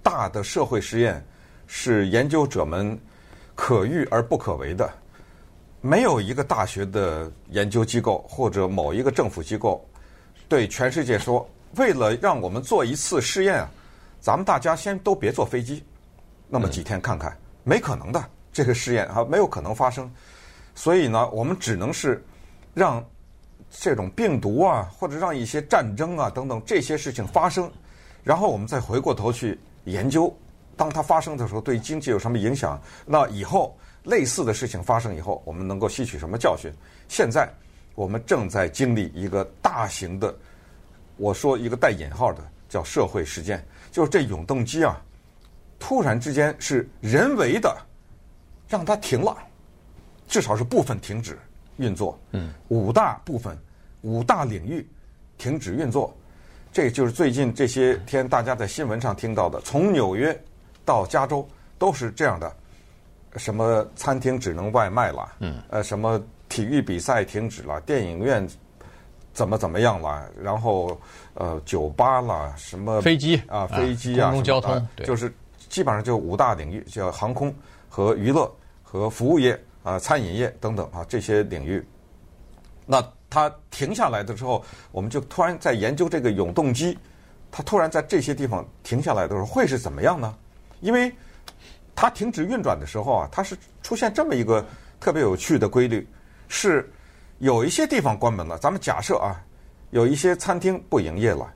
[0.00, 1.22] 大的社会实验
[1.66, 2.98] 是研究者们
[3.54, 4.90] 可遇而不可为的。
[5.82, 9.84] 没有一个大学的研究机构或者某一个政府机构
[10.48, 11.46] 对全世界说，
[11.76, 13.70] 为了让我们做一次试验啊，
[14.18, 15.84] 咱们大家先都别坐飞机，
[16.48, 20.10] 那么几天看看，没可能的，这个试验啊没有可能发生。
[20.74, 22.24] 所以呢，我们只能是
[22.72, 23.04] 让
[23.70, 27.70] 这种病毒啊，或者让一些战争啊等等这些事情发生，
[28.24, 30.34] 然后我们再回过头去研究，
[30.76, 33.76] 当它发生的时候对经济有什么影响，那以后。
[34.04, 36.72] 类似的事情发生以后，我们能够吸取什么教训？
[37.08, 37.52] 现在
[37.94, 40.34] 我们正在经历一个大型的，
[41.16, 44.98] 我说一个带引号的叫社会事件，就是这永动机啊，
[45.78, 47.76] 突然之间是人为的
[48.66, 49.36] 让它停了，
[50.26, 51.38] 至少是部分停止
[51.78, 52.18] 运作。
[52.32, 53.56] 嗯，五大部分、
[54.02, 54.86] 五大领域
[55.38, 56.14] 停止运作，
[56.72, 60.38] 这就是最近这些天大家在新闻上听到的，从纽约
[60.84, 62.54] 到加州都是这样的。
[63.36, 65.32] 什么餐厅只能外卖了？
[65.40, 67.80] 嗯，呃，什么体育比赛停止了？
[67.82, 68.46] 电影院
[69.34, 70.28] 怎么怎么样了？
[70.42, 70.98] 然后
[71.34, 72.52] 呃，酒吧了？
[72.56, 75.32] 什么飞机啊，飞机啊，公共交通，就是
[75.68, 77.54] 基本上就五大领域，叫航空
[77.88, 78.50] 和娱乐
[78.82, 81.82] 和服务业啊，餐饮业等等啊，这些领域。
[82.84, 86.98] 那它停下来的时候，我们就突然在研究这个永动机，
[87.50, 90.34] 它突然在这些地方停下来的时候，会是怎么样呢？
[90.80, 91.10] 因为
[91.94, 94.64] 它停止运转的时候啊，它是出现这么一个
[95.00, 96.06] 特别有趣的规律，
[96.48, 96.90] 是
[97.38, 98.58] 有一些地方关门了。
[98.58, 99.42] 咱们假设啊，
[99.90, 101.50] 有一些餐厅不营业了，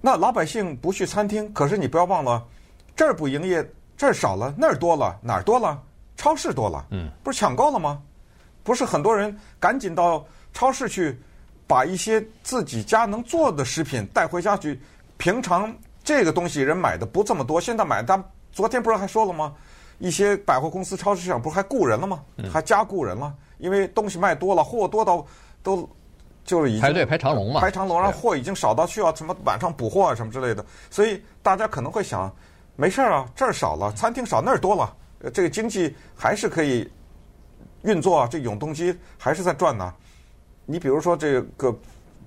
[0.00, 2.46] 那老百姓不去餐厅，可是你不要忘了，
[2.94, 5.82] 这儿不营业，这儿少了，那儿多了，哪儿多了？
[6.20, 8.02] 超市多了，嗯，不是抢购了吗？
[8.62, 11.18] 不是很多人赶紧到超市去，
[11.66, 14.78] 把一些自己家能做的食品带回家去。
[15.16, 18.22] 平常这个东西人买的不这么多，现在买单。
[18.52, 19.54] 昨天不是还说了吗？
[19.98, 22.22] 一些百货公司、超市市场不是还雇人了吗？
[22.52, 25.24] 还加雇人了，因为东西卖多了，货多到
[25.62, 25.88] 都
[26.44, 30.62] 就是已经排队排长龙嘛，排长龙，然后货已经少到需要什么晚上补货啊什么之类的。
[30.90, 32.30] 所以大家可能会想，
[32.76, 34.94] 没事儿啊，这儿少了，餐厅少那儿多了，
[35.32, 36.90] 这个经济还是可以
[37.82, 39.92] 运作啊，这永动机还是在转呢。
[40.66, 41.76] 你比如说这个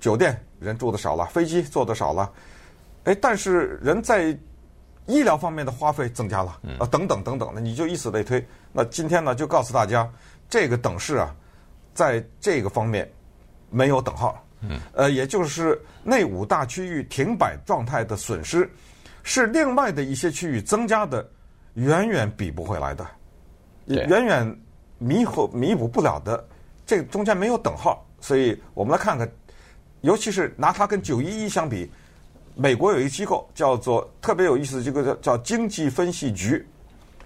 [0.00, 2.32] 酒店人住的少了，飞机坐的少了，
[3.04, 4.36] 哎，但是人在。
[5.06, 8.42] 医疗方面的花费增加了啊，等等等等，的你就以此类推。
[8.72, 10.10] 那今天呢，就告诉大家，
[10.48, 11.36] 这个等式啊，
[11.92, 13.06] 在这个方面
[13.68, 14.42] 没有等号。
[14.62, 18.66] 嗯，呃，也就是那五大区域停摆状态的损失，
[19.22, 21.28] 是另外的一些区域增加的，
[21.74, 23.06] 远远比不回来的，
[23.86, 24.60] 远远
[24.98, 26.48] 弥补弥补不了的。
[26.86, 29.30] 这个中间没有等号，所以我们来看看，
[30.02, 31.90] 尤其是拿它跟九一一相比。
[32.56, 36.64] 美国有一个机构叫做特别有意思的机构叫叫经济分析局，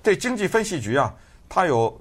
[0.02, 1.14] 这经济分析局啊，
[1.50, 2.00] 它有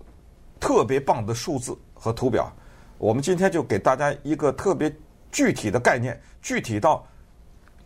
[0.61, 2.49] 特别棒的数字和图表。
[2.97, 4.89] 我们今天就给大家一个特别
[5.29, 7.05] 具体的概念，具体到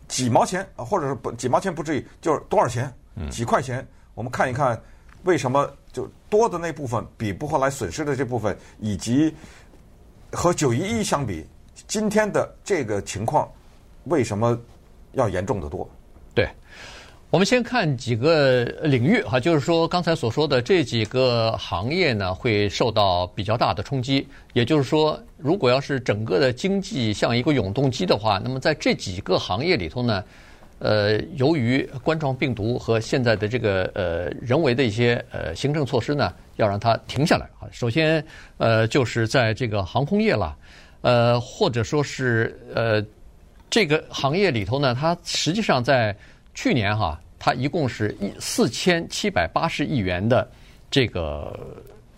[0.06, 2.94] 几毛钱啊，或者是不几毛钱不至于，就是多少钱，
[3.28, 3.84] 几块钱。
[4.14, 4.80] 我们看一看
[5.24, 9.34] 为什么就多的那部分比不回来损失的这部分，以及
[10.32, 11.46] 和九一一相比，
[11.86, 13.50] 今天的这个情况
[14.04, 14.58] 为什么？
[15.14, 15.86] 要严重得多，
[16.32, 16.48] 对。
[17.28, 24.26] 我们先看几个领域哈，就是说刚才所说的这几个行业呢，会受到比较大的冲击。
[24.54, 30.24] 也就是说，如果要是整个的经济像一个永动机的话，那么在这几个行业里头呢，
[30.82, 37.70] 呃，由于冠状病毒和现在的这个呃人为的一些呃行政措施呢，要让它停下来啊。
[37.70, 38.24] 首先，
[38.58, 40.56] 呃，就是在这个航空业了，
[41.02, 43.02] 呃，或者说是呃。
[43.74, 46.14] 这个行业里头呢，它实际上在
[46.52, 50.46] 去年哈，它一共是一四千七百八十亿元的
[50.90, 51.58] 这个，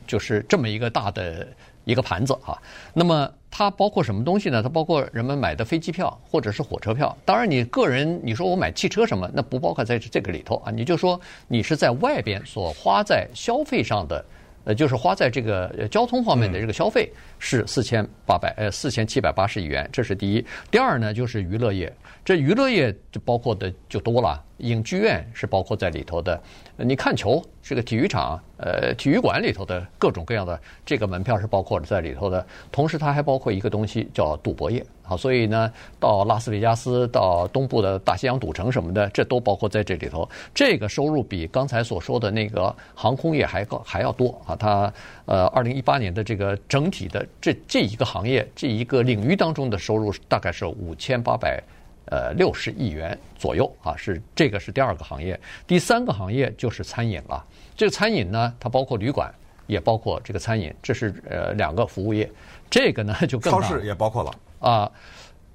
[0.05, 1.47] 就是这么一个大的
[1.85, 2.61] 一个盘子哈。
[2.93, 4.61] 那么它包括什么东西呢？
[4.61, 7.17] 它包括人们买的飞机票或者是火车票。
[7.25, 10.73] 当然，你个人你说我买汽车什么，那不包括在这个里头啊。
[10.73, 14.25] 你就说你是在外边所花在消费上的。
[14.65, 20.45] 呃，就是花在这个交通方面的这个消费是四千八百呃四千七百八十亿元，这是第一。
[20.71, 21.93] 第二呢，就是娱乐业，
[22.25, 26.41] 这娱乐业就包括的就多了，影剧院是包括在里头的。
[26.77, 32.45] 你看球，这个体育场，呃，体育馆里头的各种各样的这个门票是包括在里头的。
[32.73, 34.85] 同时，它还包括一个东西叫赌博业。
[35.03, 40.29] 好，所以呢，到拉斯维加斯、到东部的大西洋赌城什么的，这都包括在这里头。
[40.53, 44.57] 这个收入比刚才所说的那个航空业还高还要多啊！
[44.57, 44.93] 它
[45.27, 51.63] 呃，二零一八年的这个整体的这这一个行业这一个领域当中的收入大概是五千八百
[52.07, 55.39] 呃六十亿元左右啊，是这个是第二个行业。
[55.67, 57.45] 第三个行业就是餐饮了。
[57.77, 59.33] 这个餐饮呢，它包括旅馆，
[59.67, 62.31] 也包括这个餐饮，这是呃两个服务业。
[62.71, 63.61] 这个呢 就更大。
[63.61, 64.91] 超市也包括了啊，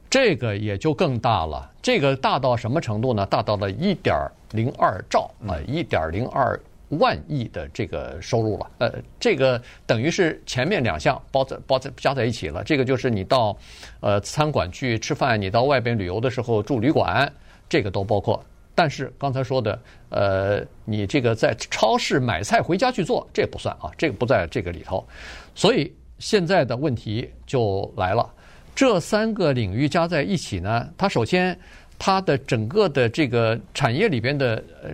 [0.09, 1.69] 这个也就更大了。
[1.81, 3.25] 这个大到什么程度呢？
[3.25, 4.15] 大到了一点
[4.51, 6.59] 零二兆啊，一点零二
[6.89, 8.71] 万亿的这个收入了。
[8.79, 12.63] 呃，这个等于是前面两项包在包在加在一起了。
[12.63, 13.57] 这个就是你到
[13.99, 17.31] 呃餐馆去吃饭，你到外边旅游的时候住旅馆，
[17.67, 18.43] 这个都包括。
[18.75, 25.05] 但是刚才说的，呃，你这个在超市买菜回家去做，这不算啊，这个不在这个里头。
[25.53, 28.33] 所以现在的问题就来了，
[28.73, 31.59] 这三个领域加在一起呢，它首先
[31.97, 34.89] 它的整个的这个产业里边的呃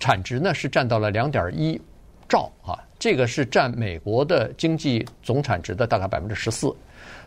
[0.00, 1.80] 产值呢是占到了两点一
[2.28, 6.74] 兆啊，这个是占美国的经济总产值的大概百分之十四。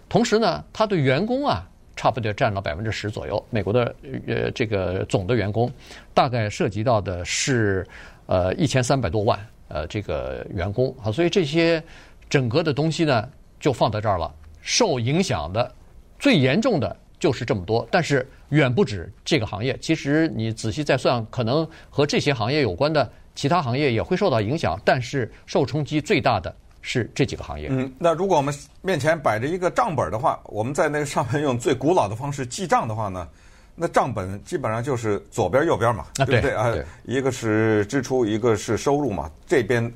[0.09, 1.65] 同时呢，它的员工啊。
[1.95, 3.41] 差不多占了百分之十左右。
[3.51, 5.71] 美国的呃这个总的员工，
[6.11, 7.85] 大概涉及到的是
[8.25, 11.81] 呃一千三百多万呃这个员工啊，所以这些
[12.27, 14.33] 整个的东西呢就放在这儿了。
[14.59, 15.71] 受影响的
[16.17, 19.77] 最严重的就是这么多，但是远不止这个行业。
[19.79, 26.55] 其实你仔细再算，可能和这些行业有关的其他行业也会受到影响，但是受冲击最大的。
[26.85, 27.69] 是这几个行业。
[27.71, 33.25] 嗯，那如果我们面前摆着一个账本的话，我们在那个上面用最古老的方式记账的话呢，
[33.73, 36.69] 那账本基本上就是左边右边嘛，啊、对不对啊？
[36.71, 39.31] 对，一个是支出，一个是收入嘛。
[39.47, 39.89] 这边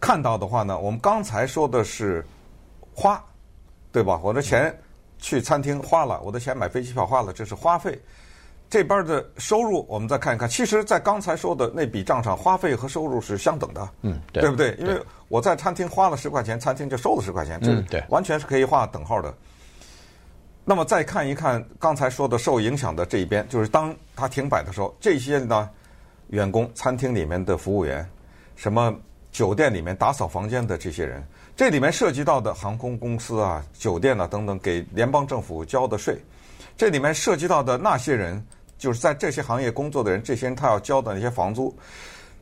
[0.00, 2.24] 看到的话呢，我们刚才说的是
[2.94, 3.22] 花，
[3.92, 4.18] 对吧？
[4.24, 4.74] 我的钱
[5.20, 8.00] 去餐厅花了，我的钱买飞机票花了，这是花费。
[8.68, 10.48] 这边的收入，我们再看一看。
[10.48, 14.76] 其实，在刚才说的那笔账上，花费和收入是相等的，嗯，对，对不对？
[14.78, 19.34] 因为我在餐厅花了十块钱，餐厅就收了十块钱，嗯，对，完全是可以画等号的。
[20.64, 25.68] 那么再看一看刚才说的受影响的这一边，就是当他停摆的时候，这些呢，
[26.28, 28.08] 员工、餐厅里面的服务员、
[28.54, 28.94] 什么
[29.32, 31.26] 酒店里面打扫房间的这些人，
[31.60, 36.16] 这里面涉及到的航空公司啊、酒店啊等等，给联邦政府交的税，
[36.74, 38.42] 这里面涉及到的那些人。
[38.78, 41.76] 就是在这些行业工作的人，这些人他要交的那些房租，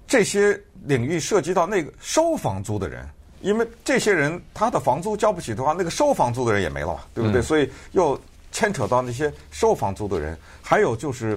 [0.07, 3.05] 这些领域涉及到那个收房租的人，
[3.41, 7.41] 因为这些人他的房租交不起的话，那个收房租的人也没了嘛，对不对？
[7.41, 8.17] 嗯、所以又
[8.53, 11.37] 牵扯到那些收房租的人，还有就是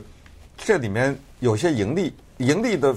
[0.55, 2.95] 这里面有些盈利，盈利的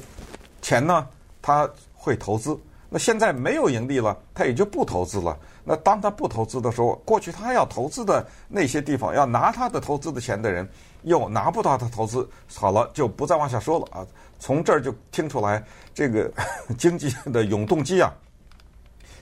[0.61, 1.07] 钱呢，
[1.41, 2.55] 他会投资。
[2.95, 5.37] 那现在没有盈利了，他也就不投资了。
[5.65, 10.69] 那当他不投资的时候，过去他要投资的那些地方，要拿他的投资的钱的人，
[11.03, 14.07] 又拿不到他投资，好了，就不再往下说了啊。
[14.39, 15.61] 从这儿就听出来，
[15.93, 16.33] 这个
[16.79, 18.15] 经济的永动机啊，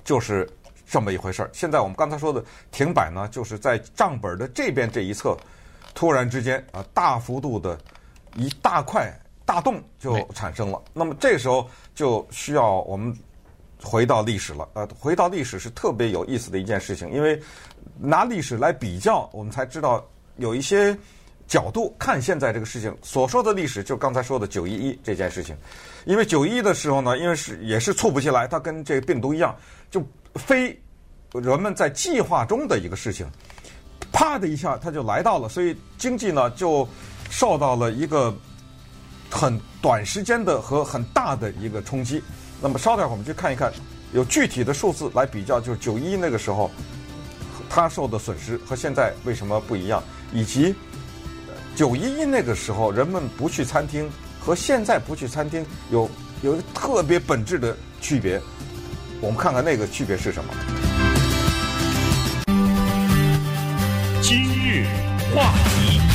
[0.05, 0.47] 就是
[0.85, 1.49] 这么一回事儿。
[1.55, 5.35] 现在我们刚才说的停摆呢，就是在账本的这边这一侧，
[5.95, 7.79] 突然之间啊，大幅度的
[8.37, 9.11] 一大块
[9.47, 10.79] 大洞就产生了。
[10.93, 13.17] 那么这时候就需要我们。
[13.83, 17.41] 回到历史了，呃，回到历史是特别有意思的一件事情，因为
[17.99, 20.97] 拿历史来比较，我们才知道有一些
[21.49, 22.97] 角度看现在这个事情。
[23.03, 25.57] 所说的历史，就刚才说的九一一这件事情，
[26.05, 29.55] 因为九一一的时候呢，因为是也是猝不及来，它跟这个病毒一样，
[29.91, 30.01] 就
[30.37, 30.81] 非
[31.33, 33.27] 人们在计划中的一个事情，
[34.13, 36.89] 啪的一下它就来到了，所以经济呢就
[37.31, 38.33] 受到了一个
[39.29, 42.23] 很短时间的和很大的一个冲击。
[42.63, 43.73] 那么稍等，我们去看一看，
[44.13, 46.71] 有具体的数字来比较，就是九一那个时候，
[47.69, 50.01] 他受的损失和现在为什么不一样，
[50.33, 50.73] 以及
[51.75, 54.09] 九一一那个时候人们不去餐厅
[54.41, 56.09] 和现在不去餐厅有
[56.43, 58.41] 有一个特别本质的区别，
[59.21, 60.55] 我们看看那个区别是什么。
[64.23, 64.87] 今日
[65.35, 66.12] 话题。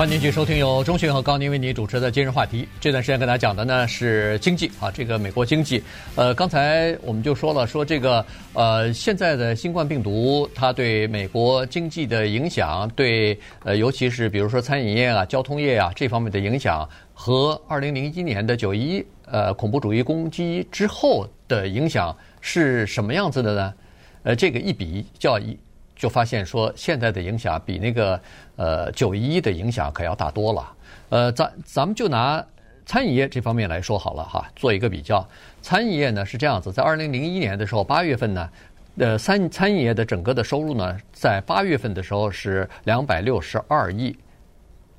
[0.00, 2.66] 欢迎继续收听由钟迅和高宁为你主持的今日话题。
[2.80, 5.82] 这段时间跟大家讲的呢是经济啊，这个美国经济。
[6.16, 23.74] 呃，刚才我们就说了，说这个呃现在的新冠病毒它对美国经济的影响，对呃尤其是比如说餐饮业啊、交通业啊这方面的影响，和二零零一年的九一呃恐怖主义攻击之后的影响是什么样子的呢？
[24.22, 25.54] 呃，这个一比较一。
[26.00, 28.18] 就发现说，现在的影响比那个
[28.56, 30.72] 呃九一一的影响可要大多了。
[31.10, 32.42] 呃，咱咱们就拿
[32.86, 35.28] 餐饮业这方面来说好了哈，做一个比较。
[35.60, 38.48] 餐饮业呢是这样子，在二零零一年的时候，八月份呢，
[38.96, 44.16] 呃，餐餐饮业的整个的收入呢，在八月份的时候是两百六十二亿，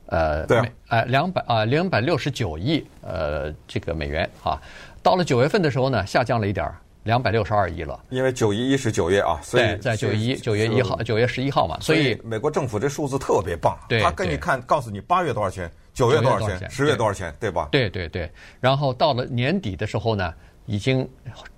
[0.05, 4.61] 呃，对，哎，两百啊，两百六十九亿呃这个美元啊。
[5.01, 6.75] 到了九月份的时候呢，下降了一点儿。
[7.03, 17.69] 两百六十二亿了，因为九一一是九月啊，所以在九一九月一号、九月十一号嘛，所以美国政府这数字特别棒，对，他跟你看，告诉你八月多少钱，九月多少钱，十月多少钱，对吧？
[17.71, 18.29] 对对对。
[18.59, 20.31] 然后到了年底的时候呢，
[20.67, 21.07] 已经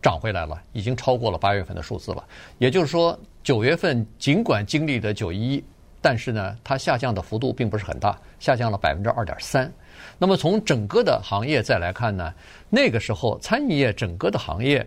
[0.01, 2.23] 涨回来了，已经超过了八月份的数字了。
[2.57, 5.63] 也就是说，九月份尽管经历了九一一，
[5.99, 9.69] 但是呢，它下降的幅度并不是很大，下降了百分之二点三。
[10.17, 12.33] 那么从整个的行业再来看呢，
[12.69, 14.85] 那个时候餐饮业整个的行业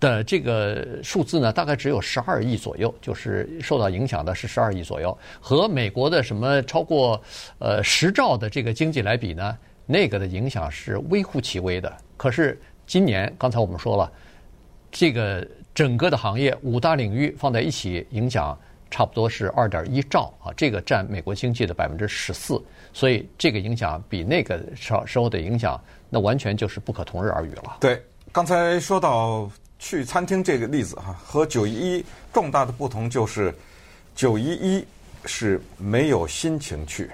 [0.00, 7.20] 的这个数字呢，大概只有十二亿左右，就是受到影响的是十二亿左右，和美国的什么超过
[7.58, 11.94] 呃十兆的这个经济来比呢，那个的影响是微乎其微的。
[12.16, 14.12] 可是今年刚才我们说了，
[14.90, 18.58] 这个整个的行业五大领域放在一起影响。
[18.90, 22.58] 差不多是二点一兆啊，这个占美国经济的百分之十四，
[22.90, 25.78] 所以这个影响比那个时时候的影响，
[26.08, 27.76] 那完全就是不可同日而语了。
[27.80, 29.46] 对，刚才说到
[29.78, 33.54] 去餐厅这个例子哈，和九一一重大的不同就是，
[34.14, 34.86] 九一一
[35.24, 37.10] 是没有心情去，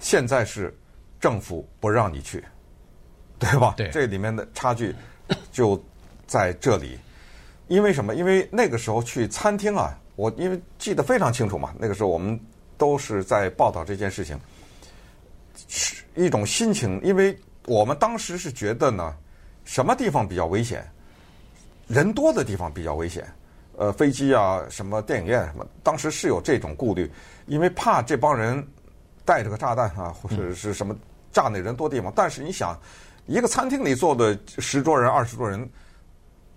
[0.00, 0.74] 现在是
[1.20, 2.44] 政府不让你去，
[3.38, 3.74] 对吧？
[3.76, 4.94] 对，这里面的差距
[5.50, 5.82] 就
[6.26, 6.98] 在这里，
[7.68, 8.14] 因为什么？
[8.14, 9.98] 因为那个时候去餐厅啊。
[10.14, 12.38] 我因为记得非常清楚嘛，那个时候我们
[12.76, 14.38] 都是在报道这件事情，
[15.68, 17.34] 是一种心情，因为
[17.64, 19.16] 我们当时是觉得呢，
[19.64, 20.86] 什么地方比较危险？
[21.86, 23.26] 人多的地方比较危险，
[23.76, 27.10] 呃，飞机啊，什么电影院什么，当时是有这种顾虑，
[27.46, 28.66] 因为怕这帮人
[29.24, 30.96] 带着个炸弹啊，或者是什么
[31.32, 32.12] 炸那人多地方。
[32.14, 32.78] 但是你想，
[33.26, 35.68] 一个餐厅里坐的十桌人、二十桌人，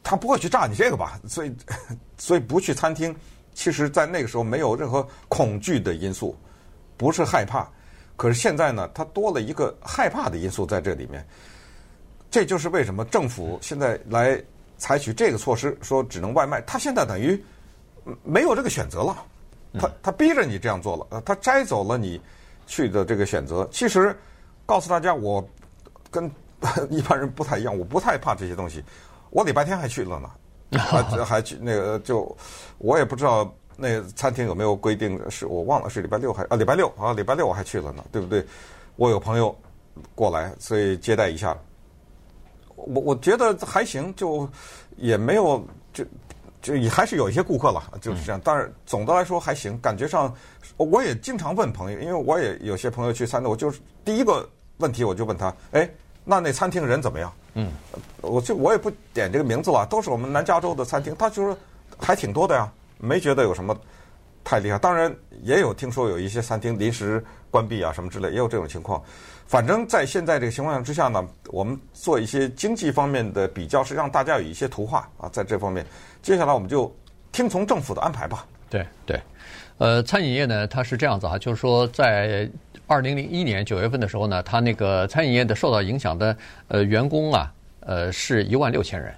[0.04, 1.20] 他不会去炸你这个吧？
[1.28, 1.56] 所以，
[2.18, 3.16] 所以不去餐厅。
[3.54, 6.38] 其实，在那个时候没有任何恐惧的因素，
[6.98, 7.66] 不是害怕。
[8.18, 11.26] 可是现在呢，它多了一个害怕的因素在这里面。
[12.30, 14.38] 这就是为什么政府现在来
[14.78, 16.62] 采取这个措施，说只能外卖。
[16.62, 17.42] 他现在等于
[18.24, 19.18] 没有这个选择了，
[19.80, 22.22] 他他逼着你这样做了，他摘走了你
[22.68, 23.68] 去的这个选择。
[23.72, 24.18] 其实
[24.66, 25.48] 告诉大家，我
[26.12, 26.30] 跟
[26.90, 28.84] 一般人不太一样，我不太怕这些东西。
[29.30, 30.30] 我礼拜天还去了呢。
[30.80, 32.36] 还还去那个就，
[32.80, 38.44] 我也不知道那餐厅有没有规定，是我忘了是礼拜六还啊礼拜六啊礼拜六我还去了呢，对不对？
[38.96, 39.56] 我有朋友
[40.16, 41.56] 过来，所以接待一下。
[42.76, 44.50] 我我觉得还行，就
[44.98, 46.04] 也没有就
[46.62, 48.40] 就也还是有一些顾客了，就是这样。
[48.44, 50.34] 但是总的来说还行，感觉上
[50.78, 55.90] 我也经常问朋友，因为我也有些朋友去餐厅，我就是第一个问题我就问他，哎。
[56.28, 57.32] 那那餐厅人怎么样？
[57.54, 57.72] 嗯，
[58.22, 61.56] 我就我也不点这个名字了，都是我们南加州的餐厅，他就是
[62.00, 62.68] 还挺多的呀，
[62.98, 63.78] 没觉得有什么
[64.44, 64.80] 太厉害。
[64.80, 69.00] 当然也有听说有一些餐厅临时关闭啊什么之类，也有这种情况。
[69.46, 75.86] 反正，在现在这个情况之下呢，我们做一些经济方面的比较，是让大家有一些图画啊，在这方面。
[76.22, 76.94] 接下来我们就
[77.32, 78.46] 听从政府的安排吧。
[78.70, 79.20] 对对，
[79.78, 82.50] 呃，餐饮业呢，它是这样子啊，就是说在。
[82.88, 86.38] 二零零一年九月份的时候呢，它那个餐饮业的受到影响的
[86.68, 89.12] 呃员工啊，呃是一万六千人，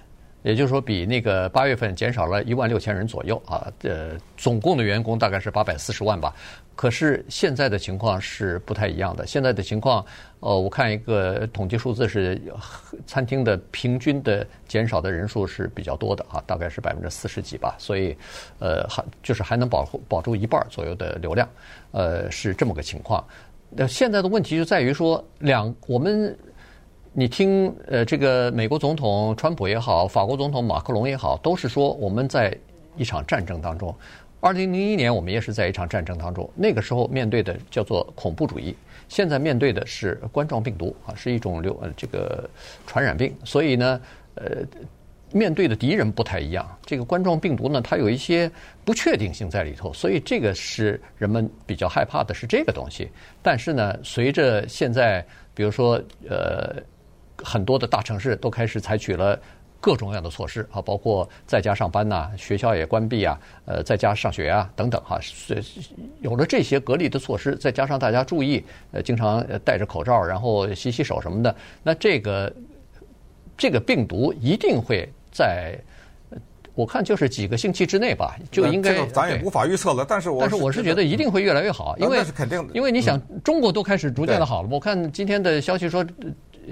[0.48, 3.70] 也就是说比那个八月份减少了一万六千人左右啊。
[3.82, 6.34] 呃，总共的员工大概是八百四十万吧。
[6.74, 9.26] 可是现在的情况是不太一样的。
[9.26, 10.02] 现在的情况，
[10.40, 12.40] 呃，我看一个统计数字是，
[13.06, 17.74] 餐厅的平均的减少的人数是比较多的啊，大概是百分之四十几吧。
[17.78, 18.16] 所以，
[18.58, 21.46] 呃，还就是还能保护保住一半左右的流量，
[21.90, 23.22] 呃，是这么个情况。
[23.68, 26.34] 那现在的问题就在于说，两我们，
[27.12, 32.56] 你听呃，这个美国总统川普也好，法国总统马克龙也好，都是说我们在
[32.96, 33.94] 一场战争当中。
[34.40, 38.76] 二零零一年我们也是在一场战争当中，那个时候面对的叫做恐怖主义，
[39.08, 42.48] 现在面对的是冠状病毒啊，是一种流呃这个
[42.86, 44.00] 传染病，所以呢，
[44.34, 44.62] 呃。
[45.30, 48.50] 面对的敌人不太一样，这个冠状病毒呢，它有一些
[48.82, 53.10] 不确定性在里头，所以这个是人们比较害怕的，是这个东西。
[53.42, 56.76] 但是呢，随着现在，比如说，呃，
[57.42, 59.38] 很多的大城市都开始采取了
[59.80, 65.62] 各种各样的措施啊，包括在家上班呐，学校也关闭啊，呃，在家上学啊等等哈，是
[66.20, 72.52] 有了这些隔离的措施，再加上大家注意，呃，经常戴着口罩，然后洗洗手什么的，那这个
[73.56, 75.08] 这个病毒一定会。
[75.30, 75.78] 在，
[76.74, 79.06] 我看就是几个星期之内吧，就应该。
[79.08, 82.74] 咱也无法预测了，但是我但是我是觉得一定会越来越好，因为那是肯定的。
[82.74, 84.68] 因为你想，中国都开始逐渐的好了。
[84.72, 86.04] 我看今天的消息说，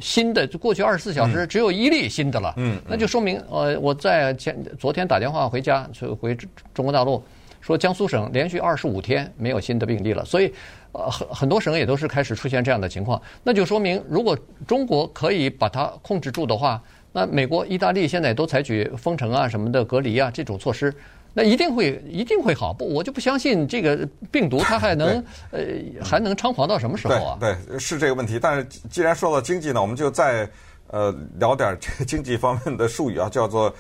[0.01, 2.55] 新的过去二十四小时只有一例新的了。
[2.57, 6.37] 嗯，那就说明呃，我在前昨天打电话回家，就回
[6.75, 7.23] 中国大陆，
[7.61, 10.53] 说江苏省连续二十五天没有新的病例了，所以
[10.93, 16.83] 呃很很多省也都是开始出现这样的情况，那就说明如果中国可以把它控制住的话。
[17.13, 20.93] 那美国、意大利现在都采取封城啊、什么的隔离啊这种措施，
[21.39, 22.73] 那一定会一定会好。
[22.73, 25.61] 不，我就不相信这个病毒它还能呃
[26.03, 27.37] 还能猖狂到什么时候啊？
[27.39, 28.39] 对，对，是这个问题。
[28.41, 30.49] 但是既然说到经济呢，我们就再
[30.89, 33.71] 呃，聊点这个经济方面的术语啊，叫做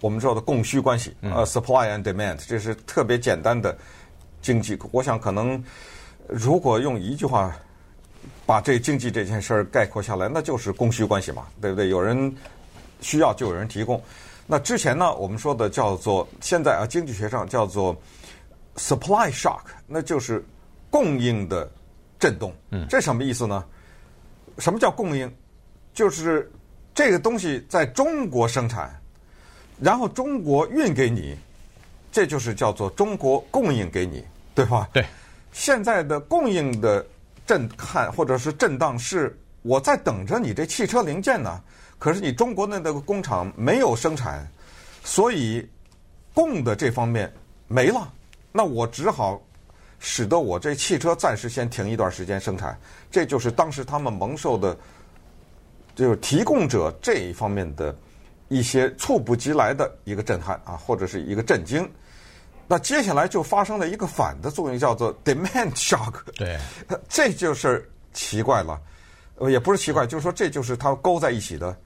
[0.00, 3.76] 我们说的供需关系，呃，supply and demand，这是特别简单的
[4.42, 4.76] 经济。
[4.90, 5.62] 我想可能
[6.26, 7.56] 如果用一句话
[8.44, 11.88] 把这经济这件事儿概括下来，那就是供需关系嘛，对不对？
[11.88, 12.34] 有人
[13.00, 14.02] 需要就有人提供。
[14.46, 17.96] 那之前呢，我们说的叫做现在啊，经济学上叫做
[18.76, 20.44] supply shock，那就是
[20.90, 21.68] 供应的
[22.18, 22.54] 震动。
[22.70, 23.64] 嗯，这什么意思呢？
[24.58, 25.30] 什么叫供应？
[25.92, 26.50] 就是
[26.94, 28.94] 这个东西在中国生产，
[29.80, 31.36] 然后中国运给你，
[32.12, 34.24] 这就是叫做中国供应给你，
[34.54, 34.88] 对吧？
[34.92, 35.04] 对。
[35.52, 37.04] 现在的供应的
[37.46, 41.60] 震撼或者是震荡是，我在等着你这汽车零件呢，
[42.06, 44.46] 可是你中国的那个工厂没有生产，
[45.02, 45.68] 所以
[46.32, 47.32] 供的这方面
[47.66, 48.12] 没了，
[48.52, 49.42] 那我只好
[49.98, 52.78] 使得我这汽车暂时先停一段时间生产，
[53.10, 54.76] 这就是当时他们蒙受的。
[55.96, 57.92] 就是提供者这一方面的
[58.46, 61.90] 一些猝不及来的一个震撼啊，或者是一个震惊。
[62.68, 66.12] 那接下来就发生了一个反的作用，叫做 demand shock。
[66.36, 66.56] 对，
[67.10, 68.80] 这就是奇怪了，
[69.48, 71.76] 也不是奇怪，就是说这就是它勾在一起的。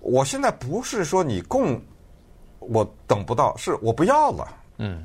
[0.00, 1.80] 我现在不是说你供
[2.58, 4.48] 我等不到，是我不要了。
[4.78, 5.04] 嗯，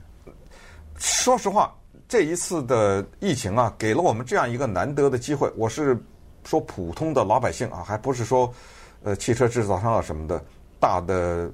[0.97, 1.73] 说实话，
[2.07, 5.51] 这一次的疫情啊，给了我们这样一个难得的机会。
[5.55, 5.97] 我是。
[6.47, 8.53] 说普通的老百姓啊，还不是说，
[9.01, 10.39] 呃，汽车制造商啊什么的，
[10.79, 11.51] 大的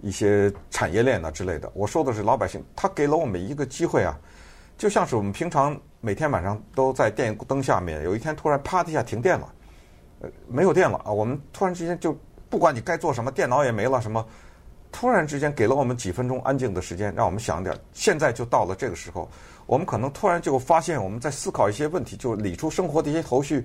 [0.00, 1.68] 一些产业链啊之类的。
[1.74, 4.16] 我说的是老百姓，他给了我们一个机会啊，
[4.78, 9.52] 就像是我们平常每天晚上都在电灯下面，有一天突然啪的一下停电了，
[10.20, 12.16] 呃，没有电了啊，我们突然之间就
[12.52, 14.22] 不管你该做什么，电脑也没了什么，
[14.92, 17.74] 突然之间给了我们几分钟安静的时间，让我们想点。
[17.94, 19.26] 现在就到了这个时候，
[19.64, 23.64] 我们可能突然就发现我们在思考一些问题，就理出生活的一些头绪。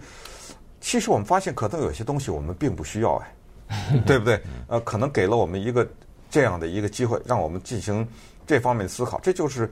[0.80, 3.22] 其实我们发现，可能有些东西我们并不需要，
[3.68, 4.42] 哎， 对不对？
[4.70, 5.86] 呃，可能给了我们一个
[6.30, 8.08] 这样的一个机会，让我们进行
[8.46, 9.20] 这方面的思考。
[9.22, 9.70] 这就是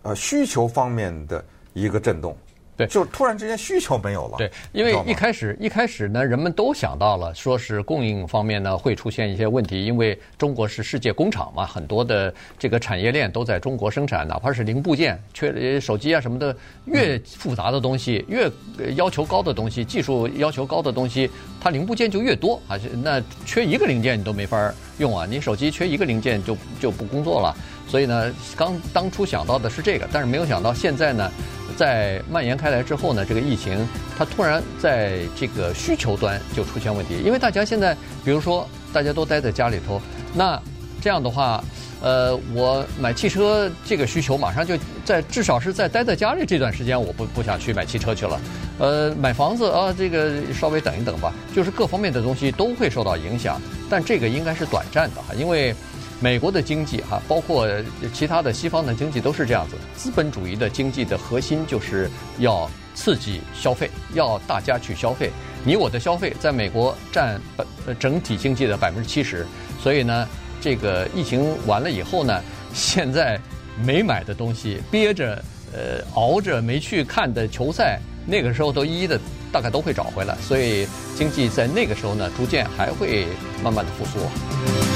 [0.00, 1.44] 呃需求方面的
[1.74, 2.34] 一个震动。
[2.76, 4.38] 对，就突然之间需求没有了。
[4.38, 16.56] 对，因为一开始一开始呢，人们都想到了，说是供应方面呢会出现一些问题，因为中国是世界工厂嘛，很多的这个产业链都在中国生产，哪怕是零部件，缺手机啊什么的，
[16.86, 18.50] 越复杂的东西，越
[18.96, 27.54] 要求高的东西，技术要求高的东西，它零部件就越多啊，那缺一个零件你都没法用啊，你手机缺一个零件就就不工作了。
[27.86, 31.30] 所以呢，刚当初想到的是这个，但是没有想到现在呢，
[31.76, 40.00] 在蔓延开来之后呢，这个疫情它突然在这个需求端就出现问题，因为大家现在比如说大家都待在家里头，
[40.34, 40.60] 那
[41.00, 41.62] 这样的话，
[42.00, 48.40] 呃，我买汽车这个需求马上就在至少是在待在家里这段时间，我不不想去买汽车去了，
[48.78, 53.60] 呃，买房子啊，这个稍微等一等吧，就是各方面的东西都会受到影响，
[53.90, 55.74] 但这个应该是短暂的哈，因为。
[56.20, 57.68] 美国的经济哈，包括
[58.12, 59.76] 其他的西方的经济都是这样子。
[59.96, 65.30] 资本主义的经济的核心就是要刺激消费，要大家去消费。
[65.64, 67.40] 你我的消费在美国占
[67.86, 69.46] 呃整体经济的百分之七十，
[69.82, 70.26] 所以呢，
[70.60, 72.40] 这个疫情完了以后呢，
[72.72, 73.38] 现在
[73.84, 75.42] 没买的东西，憋着
[75.72, 79.18] 呃熬着没去看的球赛，那个时候都一一的
[79.50, 80.36] 大概都会找回来。
[80.40, 80.86] 所以
[81.16, 83.26] 经济在那个时候呢，逐渐还会
[83.62, 84.93] 慢慢的复苏。